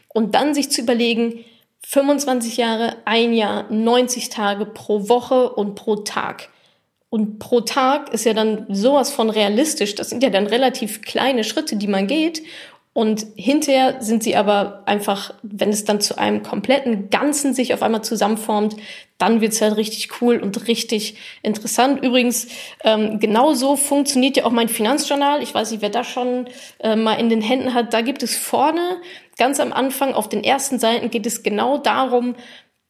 Und 0.09 0.35
dann 0.35 0.55
sich 0.55 0.71
zu 0.71 0.83
überlegen, 0.83 1.45
25 1.85 2.57
Jahre, 2.57 2.97
ein 3.05 3.33
Jahr, 3.33 3.71
90 3.71 4.29
Tage 4.29 4.67
pro 4.67 5.09
Woche 5.09 5.53
und 5.53 5.75
pro 5.75 5.97
Tag. 5.97 6.49
Und 7.13 7.39
pro 7.39 7.61
Tag 7.61 8.15
ist 8.15 8.25
ja 8.25 8.33
dann 8.33 8.65
sowas 8.71 9.11
von 9.11 9.29
realistisch. 9.29 9.95
Das 9.95 10.09
sind 10.09 10.23
ja 10.23 10.31
dann 10.31 10.47
relativ 10.47 11.03
kleine 11.03 11.45
Schritte, 11.45 11.77
die 11.77 11.87
man 11.87 12.07
geht. 12.07 12.43
Und 12.95 13.27
hinterher 13.37 14.03
sind 14.03 14.23
sie 14.23 14.37
aber 14.37 14.83
einfach, 14.85 15.33
wenn 15.43 15.71
es 15.71 15.85
dann 15.85 16.03
zu 16.03 16.19
einem 16.19 16.43
kompletten 16.43 17.09
Ganzen 17.09 17.55
sich 17.55 17.73
auf 17.73 17.83
einmal 17.83 18.05
zusammenformt, 18.05 18.77
dann 19.17 19.41
wird's 19.41 19.63
halt 19.63 19.77
richtig 19.77 20.21
cool 20.21 20.39
und 20.39 20.69
richtig 20.69 21.17
interessant. 21.43 22.05
Übrigens, 22.05 22.49
ähm, 22.85 23.19
genau 23.19 23.55
so 23.55 23.77
funktioniert 23.77 24.37
ja 24.37 24.45
auch 24.45 24.51
mein 24.51 24.69
Finanzjournal. 24.69 25.43
Ich 25.43 25.55
weiß 25.55 25.71
nicht, 25.71 25.81
wer 25.81 25.89
das 25.89 26.07
schon 26.07 26.49
äh, 26.81 26.95
mal 26.95 27.15
in 27.15 27.31
den 27.31 27.41
Händen 27.41 27.73
hat. 27.73 27.95
Da 27.95 28.03
gibt 28.03 28.23
es 28.23 28.37
vorne, 28.37 28.99
ganz 29.39 29.59
am 29.59 29.73
Anfang, 29.73 30.13
auf 30.13 30.29
den 30.29 30.45
ersten 30.45 30.79
Seiten 30.79 31.09
geht 31.09 31.27
es 31.27 31.43
genau 31.43 31.79
darum, 31.79 32.35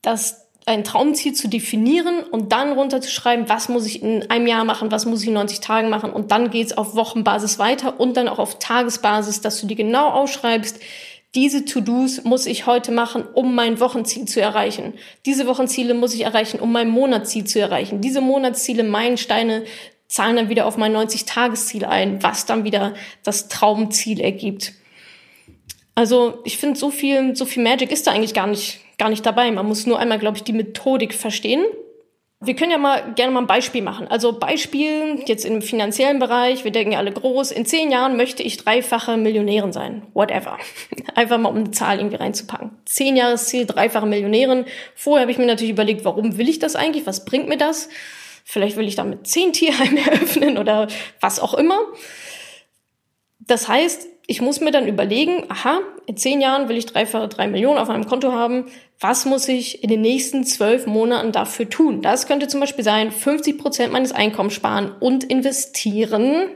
das 0.00 0.48
ein 0.66 0.84
Traumziel 0.84 1.32
zu 1.32 1.48
definieren 1.48 2.22
und 2.22 2.52
dann 2.52 2.72
runterzuschreiben, 2.72 3.48
was 3.48 3.68
muss 3.68 3.86
ich 3.86 4.02
in 4.02 4.30
einem 4.30 4.46
Jahr 4.46 4.64
machen, 4.64 4.92
was 4.92 5.06
muss 5.06 5.22
ich 5.22 5.28
in 5.28 5.34
90 5.34 5.60
Tagen 5.60 5.88
machen 5.88 6.12
und 6.12 6.30
dann 6.30 6.50
geht's 6.50 6.76
auf 6.76 6.94
Wochenbasis 6.94 7.58
weiter 7.58 7.98
und 7.98 8.16
dann 8.16 8.28
auch 8.28 8.38
auf 8.38 8.58
Tagesbasis, 8.58 9.40
dass 9.40 9.60
du 9.60 9.66
die 9.66 9.74
genau 9.74 10.10
ausschreibst, 10.10 10.78
diese 11.34 11.64
To-Dos 11.64 12.24
muss 12.24 12.44
ich 12.44 12.66
heute 12.66 12.92
machen, 12.92 13.24
um 13.32 13.54
mein 13.54 13.80
Wochenziel 13.80 14.26
zu 14.26 14.42
erreichen. 14.42 14.92
Diese 15.24 15.46
Wochenziele 15.46 15.94
muss 15.94 16.14
ich 16.14 16.22
erreichen, 16.22 16.60
um 16.60 16.70
mein 16.72 16.90
Monatsziel 16.90 17.44
zu 17.44 17.58
erreichen. 17.58 18.02
Diese 18.02 18.20
Monatsziele, 18.20 18.82
Meilensteine 18.82 19.64
zahlen 20.08 20.36
dann 20.36 20.48
wieder 20.50 20.66
auf 20.66 20.76
mein 20.76 20.94
90-Tagesziel 20.94 21.86
ein, 21.86 22.22
was 22.22 22.44
dann 22.44 22.64
wieder 22.64 22.92
das 23.22 23.48
Traumziel 23.48 24.20
ergibt. 24.20 24.74
Also 25.94 26.40
ich 26.44 26.56
finde, 26.56 26.78
so 26.78 26.90
viel, 26.90 27.36
so 27.36 27.44
viel 27.44 27.62
Magic 27.62 27.90
ist 27.92 28.06
da 28.06 28.12
eigentlich 28.12 28.34
gar 28.34 28.46
nicht, 28.46 28.80
gar 28.98 29.08
nicht 29.08 29.24
dabei. 29.26 29.50
Man 29.50 29.66
muss 29.66 29.86
nur 29.86 29.98
einmal, 29.98 30.18
glaube 30.18 30.38
ich, 30.38 30.44
die 30.44 30.52
Methodik 30.52 31.14
verstehen 31.14 31.64
wir 32.44 32.56
können 32.56 32.72
ja 32.72 32.78
mal 32.78 33.14
gerne 33.14 33.32
mal 33.32 33.40
ein 33.40 33.46
Beispiel 33.46 33.82
machen. 33.82 34.08
Also 34.08 34.32
Beispiel 34.32 35.22
jetzt 35.26 35.44
im 35.44 35.62
finanziellen 35.62 36.18
Bereich. 36.18 36.64
Wir 36.64 36.72
denken 36.72 36.92
ja 36.92 36.98
alle 36.98 37.12
groß. 37.12 37.52
In 37.52 37.66
zehn 37.66 37.92
Jahren 37.92 38.16
möchte 38.16 38.42
ich 38.42 38.56
dreifache 38.56 39.16
Millionärin 39.16 39.72
sein. 39.72 40.02
Whatever. 40.12 40.58
Einfach 41.14 41.38
mal 41.38 41.50
um 41.50 41.58
eine 41.58 41.70
Zahl 41.70 41.98
irgendwie 41.98 42.16
reinzupacken. 42.16 42.72
Zehn 42.84 43.16
Jahresziel, 43.16 43.64
dreifache 43.64 44.06
Millionärin. 44.06 44.64
Vorher 44.96 45.22
habe 45.22 45.30
ich 45.30 45.38
mir 45.38 45.46
natürlich 45.46 45.70
überlegt, 45.70 46.04
warum 46.04 46.36
will 46.36 46.48
ich 46.48 46.58
das 46.58 46.74
eigentlich? 46.74 47.06
Was 47.06 47.24
bringt 47.24 47.48
mir 47.48 47.58
das? 47.58 47.88
Vielleicht 48.44 48.76
will 48.76 48.88
ich 48.88 48.96
damit 48.96 49.28
zehn 49.28 49.52
Tierheime 49.52 50.00
eröffnen 50.10 50.58
oder 50.58 50.88
was 51.20 51.38
auch 51.38 51.54
immer. 51.54 51.78
Das 53.38 53.68
heißt, 53.68 54.08
ich 54.26 54.40
muss 54.40 54.60
mir 54.60 54.70
dann 54.70 54.86
überlegen, 54.86 55.44
aha, 55.48 55.80
in 56.06 56.16
zehn 56.16 56.40
Jahren 56.40 56.68
will 56.68 56.76
ich 56.76 56.86
dreifache 56.86 57.28
drei 57.28 57.48
Millionen 57.48 57.78
auf 57.78 57.88
meinem 57.88 58.06
Konto 58.06 58.32
haben. 58.32 58.66
Was 59.00 59.24
muss 59.24 59.48
ich 59.48 59.82
in 59.82 59.90
den 59.90 60.00
nächsten 60.00 60.44
zwölf 60.44 60.86
Monaten 60.86 61.32
dafür 61.32 61.68
tun? 61.68 62.02
Das 62.02 62.26
könnte 62.26 62.46
zum 62.46 62.60
Beispiel 62.60 62.84
sein, 62.84 63.10
50 63.10 63.58
Prozent 63.58 63.92
meines 63.92 64.12
Einkommens 64.12 64.54
sparen 64.54 64.92
und 65.00 65.24
investieren. 65.24 66.48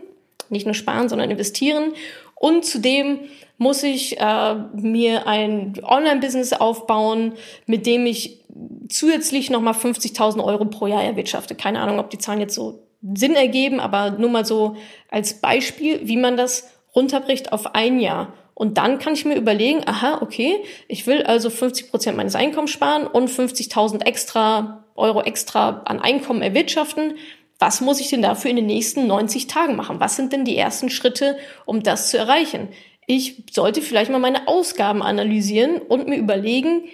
Nicht 0.48 0.64
nur 0.64 0.74
sparen, 0.74 1.08
sondern 1.08 1.30
investieren. 1.30 1.92
Und 2.36 2.64
zudem 2.64 3.20
muss 3.58 3.82
ich 3.82 4.20
äh, 4.20 4.54
mir 4.74 5.26
ein 5.26 5.74
Online-Business 5.82 6.52
aufbauen, 6.52 7.32
mit 7.66 7.86
dem 7.86 8.06
ich 8.06 8.44
zusätzlich 8.88 9.50
nochmal 9.50 9.74
50.000 9.74 10.44
Euro 10.44 10.66
pro 10.66 10.86
Jahr 10.86 11.02
erwirtschafte. 11.02 11.54
Keine 11.54 11.80
Ahnung, 11.80 11.98
ob 11.98 12.10
die 12.10 12.18
Zahlen 12.18 12.40
jetzt 12.40 12.54
so 12.54 12.86
Sinn 13.14 13.34
ergeben, 13.34 13.80
aber 13.80 14.10
nur 14.12 14.30
mal 14.30 14.44
so 14.44 14.76
als 15.10 15.40
Beispiel, 15.40 16.00
wie 16.04 16.16
man 16.16 16.36
das 16.36 16.70
runterbricht 16.96 17.52
auf 17.52 17.74
ein 17.74 18.00
Jahr. 18.00 18.32
Und 18.54 18.78
dann 18.78 18.98
kann 18.98 19.12
ich 19.12 19.26
mir 19.26 19.36
überlegen, 19.36 19.82
aha, 19.84 20.22
okay, 20.22 20.64
ich 20.88 21.06
will 21.06 21.22
also 21.22 21.50
50 21.50 21.90
Prozent 21.90 22.16
meines 22.16 22.34
Einkommens 22.34 22.70
sparen 22.70 23.06
und 23.06 23.30
50.000 23.30 24.02
extra 24.06 24.84
Euro 24.94 25.20
extra 25.20 25.82
an 25.84 26.00
Einkommen 26.00 26.40
erwirtschaften. 26.40 27.18
Was 27.58 27.82
muss 27.82 28.00
ich 28.00 28.08
denn 28.08 28.22
dafür 28.22 28.50
in 28.50 28.56
den 28.56 28.66
nächsten 28.66 29.06
90 29.06 29.46
Tagen 29.46 29.76
machen? 29.76 30.00
Was 30.00 30.16
sind 30.16 30.32
denn 30.32 30.46
die 30.46 30.56
ersten 30.56 30.88
Schritte, 30.88 31.36
um 31.66 31.82
das 31.82 32.10
zu 32.10 32.16
erreichen? 32.16 32.68
Ich 33.06 33.44
sollte 33.50 33.82
vielleicht 33.82 34.10
mal 34.10 34.18
meine 34.18 34.48
Ausgaben 34.48 35.02
analysieren 35.02 35.76
und 35.76 36.08
mir 36.08 36.16
überlegen, 36.16 36.84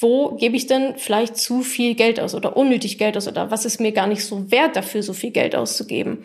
wo 0.00 0.36
gebe 0.36 0.56
ich 0.56 0.68
denn 0.68 0.94
vielleicht 0.98 1.36
zu 1.36 1.62
viel 1.62 1.96
Geld 1.96 2.20
aus 2.20 2.36
oder 2.36 2.56
unnötig 2.56 2.96
Geld 2.96 3.16
aus 3.16 3.26
oder 3.26 3.50
was 3.50 3.64
ist 3.64 3.80
mir 3.80 3.90
gar 3.90 4.06
nicht 4.06 4.24
so 4.24 4.52
wert 4.52 4.76
dafür, 4.76 5.02
so 5.02 5.12
viel 5.12 5.32
Geld 5.32 5.56
auszugeben 5.56 6.24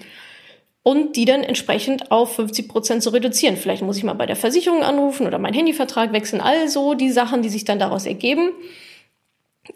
und 0.83 1.15
die 1.15 1.25
dann 1.25 1.43
entsprechend 1.43 2.11
auf 2.11 2.35
50 2.35 2.67
Prozent 2.67 3.03
zu 3.03 3.09
reduzieren. 3.09 3.55
Vielleicht 3.55 3.81
muss 3.81 3.97
ich 3.97 4.03
mal 4.03 4.13
bei 4.13 4.25
der 4.25 4.35
Versicherung 4.35 4.83
anrufen 4.83 5.25
oder 5.25 5.39
meinen 5.39 5.53
Handyvertrag 5.53 6.11
wechseln. 6.11 6.41
Also 6.41 6.93
die 6.93 7.09
Sachen, 7.09 7.41
die 7.41 7.49
sich 7.49 7.63
dann 7.63 7.79
daraus 7.79 8.05
ergeben. 8.05 8.51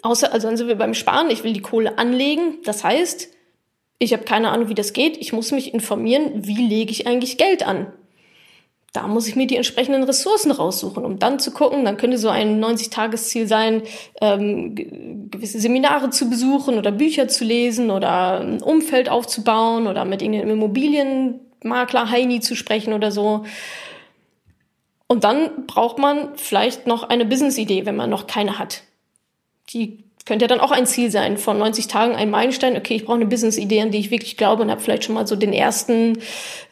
Außer, 0.02 0.34
also 0.34 0.48
dann 0.48 0.58
sind 0.58 0.68
wir 0.68 0.76
beim 0.76 0.94
Sparen. 0.94 1.30
Ich 1.30 1.46
will 1.46 1.54
die 1.54 1.62
Kohle 1.62 1.98
anlegen. 1.98 2.60
Das 2.66 2.84
heißt, 2.84 3.30
ich 4.00 4.14
habe 4.14 4.24
keine 4.24 4.50
Ahnung, 4.50 4.68
wie 4.68 4.76
das 4.76 4.92
geht. 4.92 5.18
Ich 5.18 5.32
muss 5.32 5.52
mich 5.52 5.74
informieren, 5.74 6.46
wie 6.46 6.68
lege 6.68 6.92
ich 6.92 7.08
eigentlich 7.08 7.38
Geld 7.38 7.66
an 7.66 7.88
da 8.94 9.08
muss 9.08 9.28
ich 9.28 9.36
mir 9.36 9.48
die 9.48 9.58
entsprechenden 9.58 10.04
Ressourcen 10.04 10.52
raussuchen, 10.52 11.06
um 11.06 11.20
dann 11.20 11.40
zu 11.40 11.52
gucken, 11.52 11.86
dann 11.86 11.98
könnte 11.98 12.18
so 12.18 12.30
ein 12.30 12.64
90-Tages-Ziel 12.64 13.48
sein, 13.48 13.84
ähm, 14.22 15.30
gewisse 15.30 15.60
Seminare 15.60 16.10
zu 16.10 16.30
besuchen 16.30 16.78
oder 16.78 16.92
Bücher 16.92 17.28
zu 17.28 17.44
lesen 17.44 17.92
oder 17.92 18.40
ein 18.40 18.62
Umfeld 18.62 19.10
aufzubauen 19.10 19.88
oder 19.88 20.06
mit 20.06 20.22
irgendeinem 20.22 20.52
Immobilienmakler 20.52 22.10
Heini 22.10 22.40
zu 22.40 22.56
sprechen 22.56 22.94
oder 22.94 23.12
so. 23.12 23.44
Und 25.08 25.24
dann 25.24 25.68
braucht 25.68 26.00
man 26.00 26.30
vielleicht 26.36 26.88
noch 26.88 27.04
eine 27.04 27.26
Business-Idee, 27.26 27.86
wenn 27.86 27.96
man 27.96 28.10
noch 28.10 28.28
keine 28.28 28.58
hat. 28.58 28.84
Die 29.70 30.07
könnte 30.28 30.44
ja 30.44 30.48
dann 30.48 30.60
auch 30.60 30.72
ein 30.72 30.86
Ziel 30.86 31.10
sein 31.10 31.38
von 31.38 31.58
90 31.58 31.88
Tagen, 31.88 32.16
ein 32.16 32.30
Meilenstein. 32.30 32.78
Okay, 32.78 32.96
ich 32.96 33.06
brauche 33.06 33.16
eine 33.16 33.26
Business-Idee, 33.26 33.82
an 33.82 33.92
die 33.92 34.00
ich 34.00 34.12
wirklich 34.12 34.38
glaube 34.38 34.62
und 34.62 34.70
habe 34.70 34.82
vielleicht 34.82 35.06
schon 35.06 35.16
mal 35.16 35.26
so 35.26 35.36
den 35.36 35.54
ersten, 35.54 36.20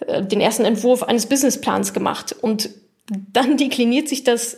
äh, 0.06 0.22
den 0.22 0.42
ersten 0.42 0.66
Entwurf 0.66 1.02
eines 1.04 1.26
Businessplans 1.26 1.94
gemacht. 1.94 2.36
Und 2.40 2.70
dann 3.08 3.58
dekliniert 3.66 4.10
sich 4.10 4.24
das, 4.24 4.58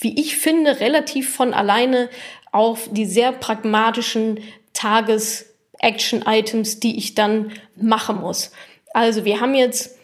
wie 0.00 0.18
ich 0.18 0.36
finde, 0.36 0.80
relativ 0.80 1.34
von 1.34 1.54
alleine 1.54 2.08
auf 2.52 2.88
die 2.90 3.06
sehr 3.06 3.32
pragmatischen 3.32 4.40
Tages-Action-Items, 4.72 6.80
die 6.80 6.96
ich 6.96 7.14
dann 7.14 7.52
machen 7.76 8.20
muss. 8.20 8.50
Also 8.92 9.24
wir 9.24 9.40
haben 9.40 9.54
jetzt, 9.54 9.98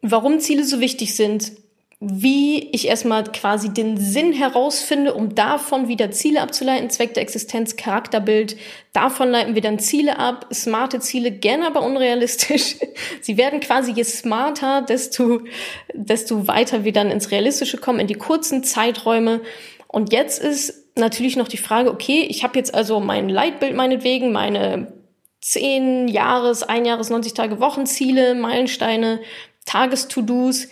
warum 0.00 0.40
Ziele 0.40 0.64
so 0.64 0.80
wichtig 0.80 1.14
sind, 1.14 1.52
wie 2.04 2.70
ich 2.72 2.88
erstmal 2.88 3.22
quasi 3.22 3.72
den 3.72 3.96
Sinn 3.96 4.32
herausfinde, 4.32 5.14
um 5.14 5.36
davon 5.36 5.86
wieder 5.86 6.10
Ziele 6.10 6.40
abzuleiten, 6.40 6.90
Zweck 6.90 7.14
der 7.14 7.22
Existenz, 7.22 7.76
Charakterbild. 7.76 8.56
Davon 8.92 9.30
leiten 9.30 9.54
wir 9.54 9.62
dann 9.62 9.78
Ziele 9.78 10.18
ab, 10.18 10.46
smarte 10.52 10.98
Ziele, 10.98 11.30
gerne 11.30 11.64
aber 11.64 11.82
unrealistisch. 11.82 12.76
Sie 13.20 13.36
werden 13.36 13.60
quasi 13.60 13.92
je 13.92 14.02
smarter, 14.02 14.82
desto, 14.82 15.42
desto 15.94 16.48
weiter 16.48 16.82
wir 16.82 16.92
dann 16.92 17.12
ins 17.12 17.30
Realistische 17.30 17.76
kommen, 17.76 18.00
in 18.00 18.08
die 18.08 18.14
kurzen 18.14 18.64
Zeiträume. 18.64 19.40
Und 19.86 20.12
jetzt 20.12 20.42
ist 20.42 20.74
natürlich 20.96 21.36
noch 21.36 21.46
die 21.46 21.56
Frage, 21.56 21.92
okay, 21.92 22.26
ich 22.28 22.42
habe 22.42 22.58
jetzt 22.58 22.74
also 22.74 22.98
mein 22.98 23.28
Leitbild 23.28 23.76
meinetwegen, 23.76 24.32
meine 24.32 24.92
10 25.40 26.08
Jahres, 26.08 26.64
ein 26.64 26.84
Jahres, 26.84 27.10
90 27.10 27.34
Tage 27.34 27.60
Wochenziele, 27.60 28.34
Meilensteine, 28.34 29.20
Tages-To-Dos 29.66 30.66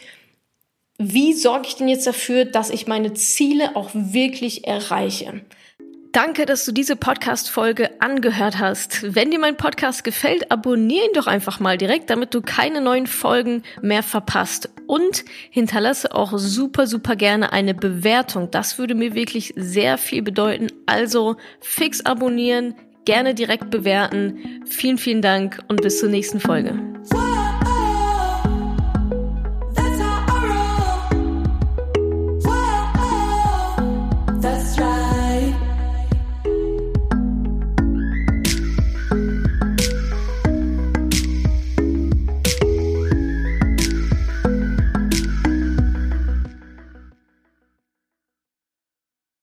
wie 1.02 1.32
sorge 1.32 1.66
ich 1.66 1.76
denn 1.76 1.88
jetzt 1.88 2.06
dafür, 2.06 2.44
dass 2.44 2.68
ich 2.68 2.86
meine 2.86 3.14
Ziele 3.14 3.74
auch 3.74 3.88
wirklich 3.94 4.66
erreiche? 4.66 5.40
Danke, 6.12 6.44
dass 6.44 6.66
du 6.66 6.72
diese 6.72 6.94
Podcast-Folge 6.94 8.02
angehört 8.02 8.58
hast. 8.58 9.14
Wenn 9.14 9.30
dir 9.30 9.38
mein 9.38 9.56
Podcast 9.56 10.04
gefällt, 10.04 10.50
abonniere 10.50 11.06
ihn 11.06 11.12
doch 11.14 11.26
einfach 11.26 11.58
mal 11.58 11.78
direkt, 11.78 12.10
damit 12.10 12.34
du 12.34 12.42
keine 12.42 12.82
neuen 12.82 13.06
Folgen 13.06 13.62
mehr 13.80 14.02
verpasst. 14.02 14.68
Und 14.86 15.24
hinterlasse 15.50 16.14
auch 16.14 16.32
super, 16.36 16.86
super 16.86 17.16
gerne 17.16 17.50
eine 17.50 17.72
Bewertung. 17.72 18.50
Das 18.50 18.76
würde 18.76 18.94
mir 18.94 19.14
wirklich 19.14 19.54
sehr 19.56 19.96
viel 19.96 20.20
bedeuten. 20.20 20.66
Also 20.84 21.36
fix 21.60 22.04
abonnieren, 22.04 22.74
gerne 23.06 23.34
direkt 23.34 23.70
bewerten. 23.70 24.64
Vielen, 24.66 24.98
vielen 24.98 25.22
Dank 25.22 25.60
und 25.68 25.80
bis 25.80 25.98
zur 25.98 26.10
nächsten 26.10 26.40
Folge. 26.40 26.78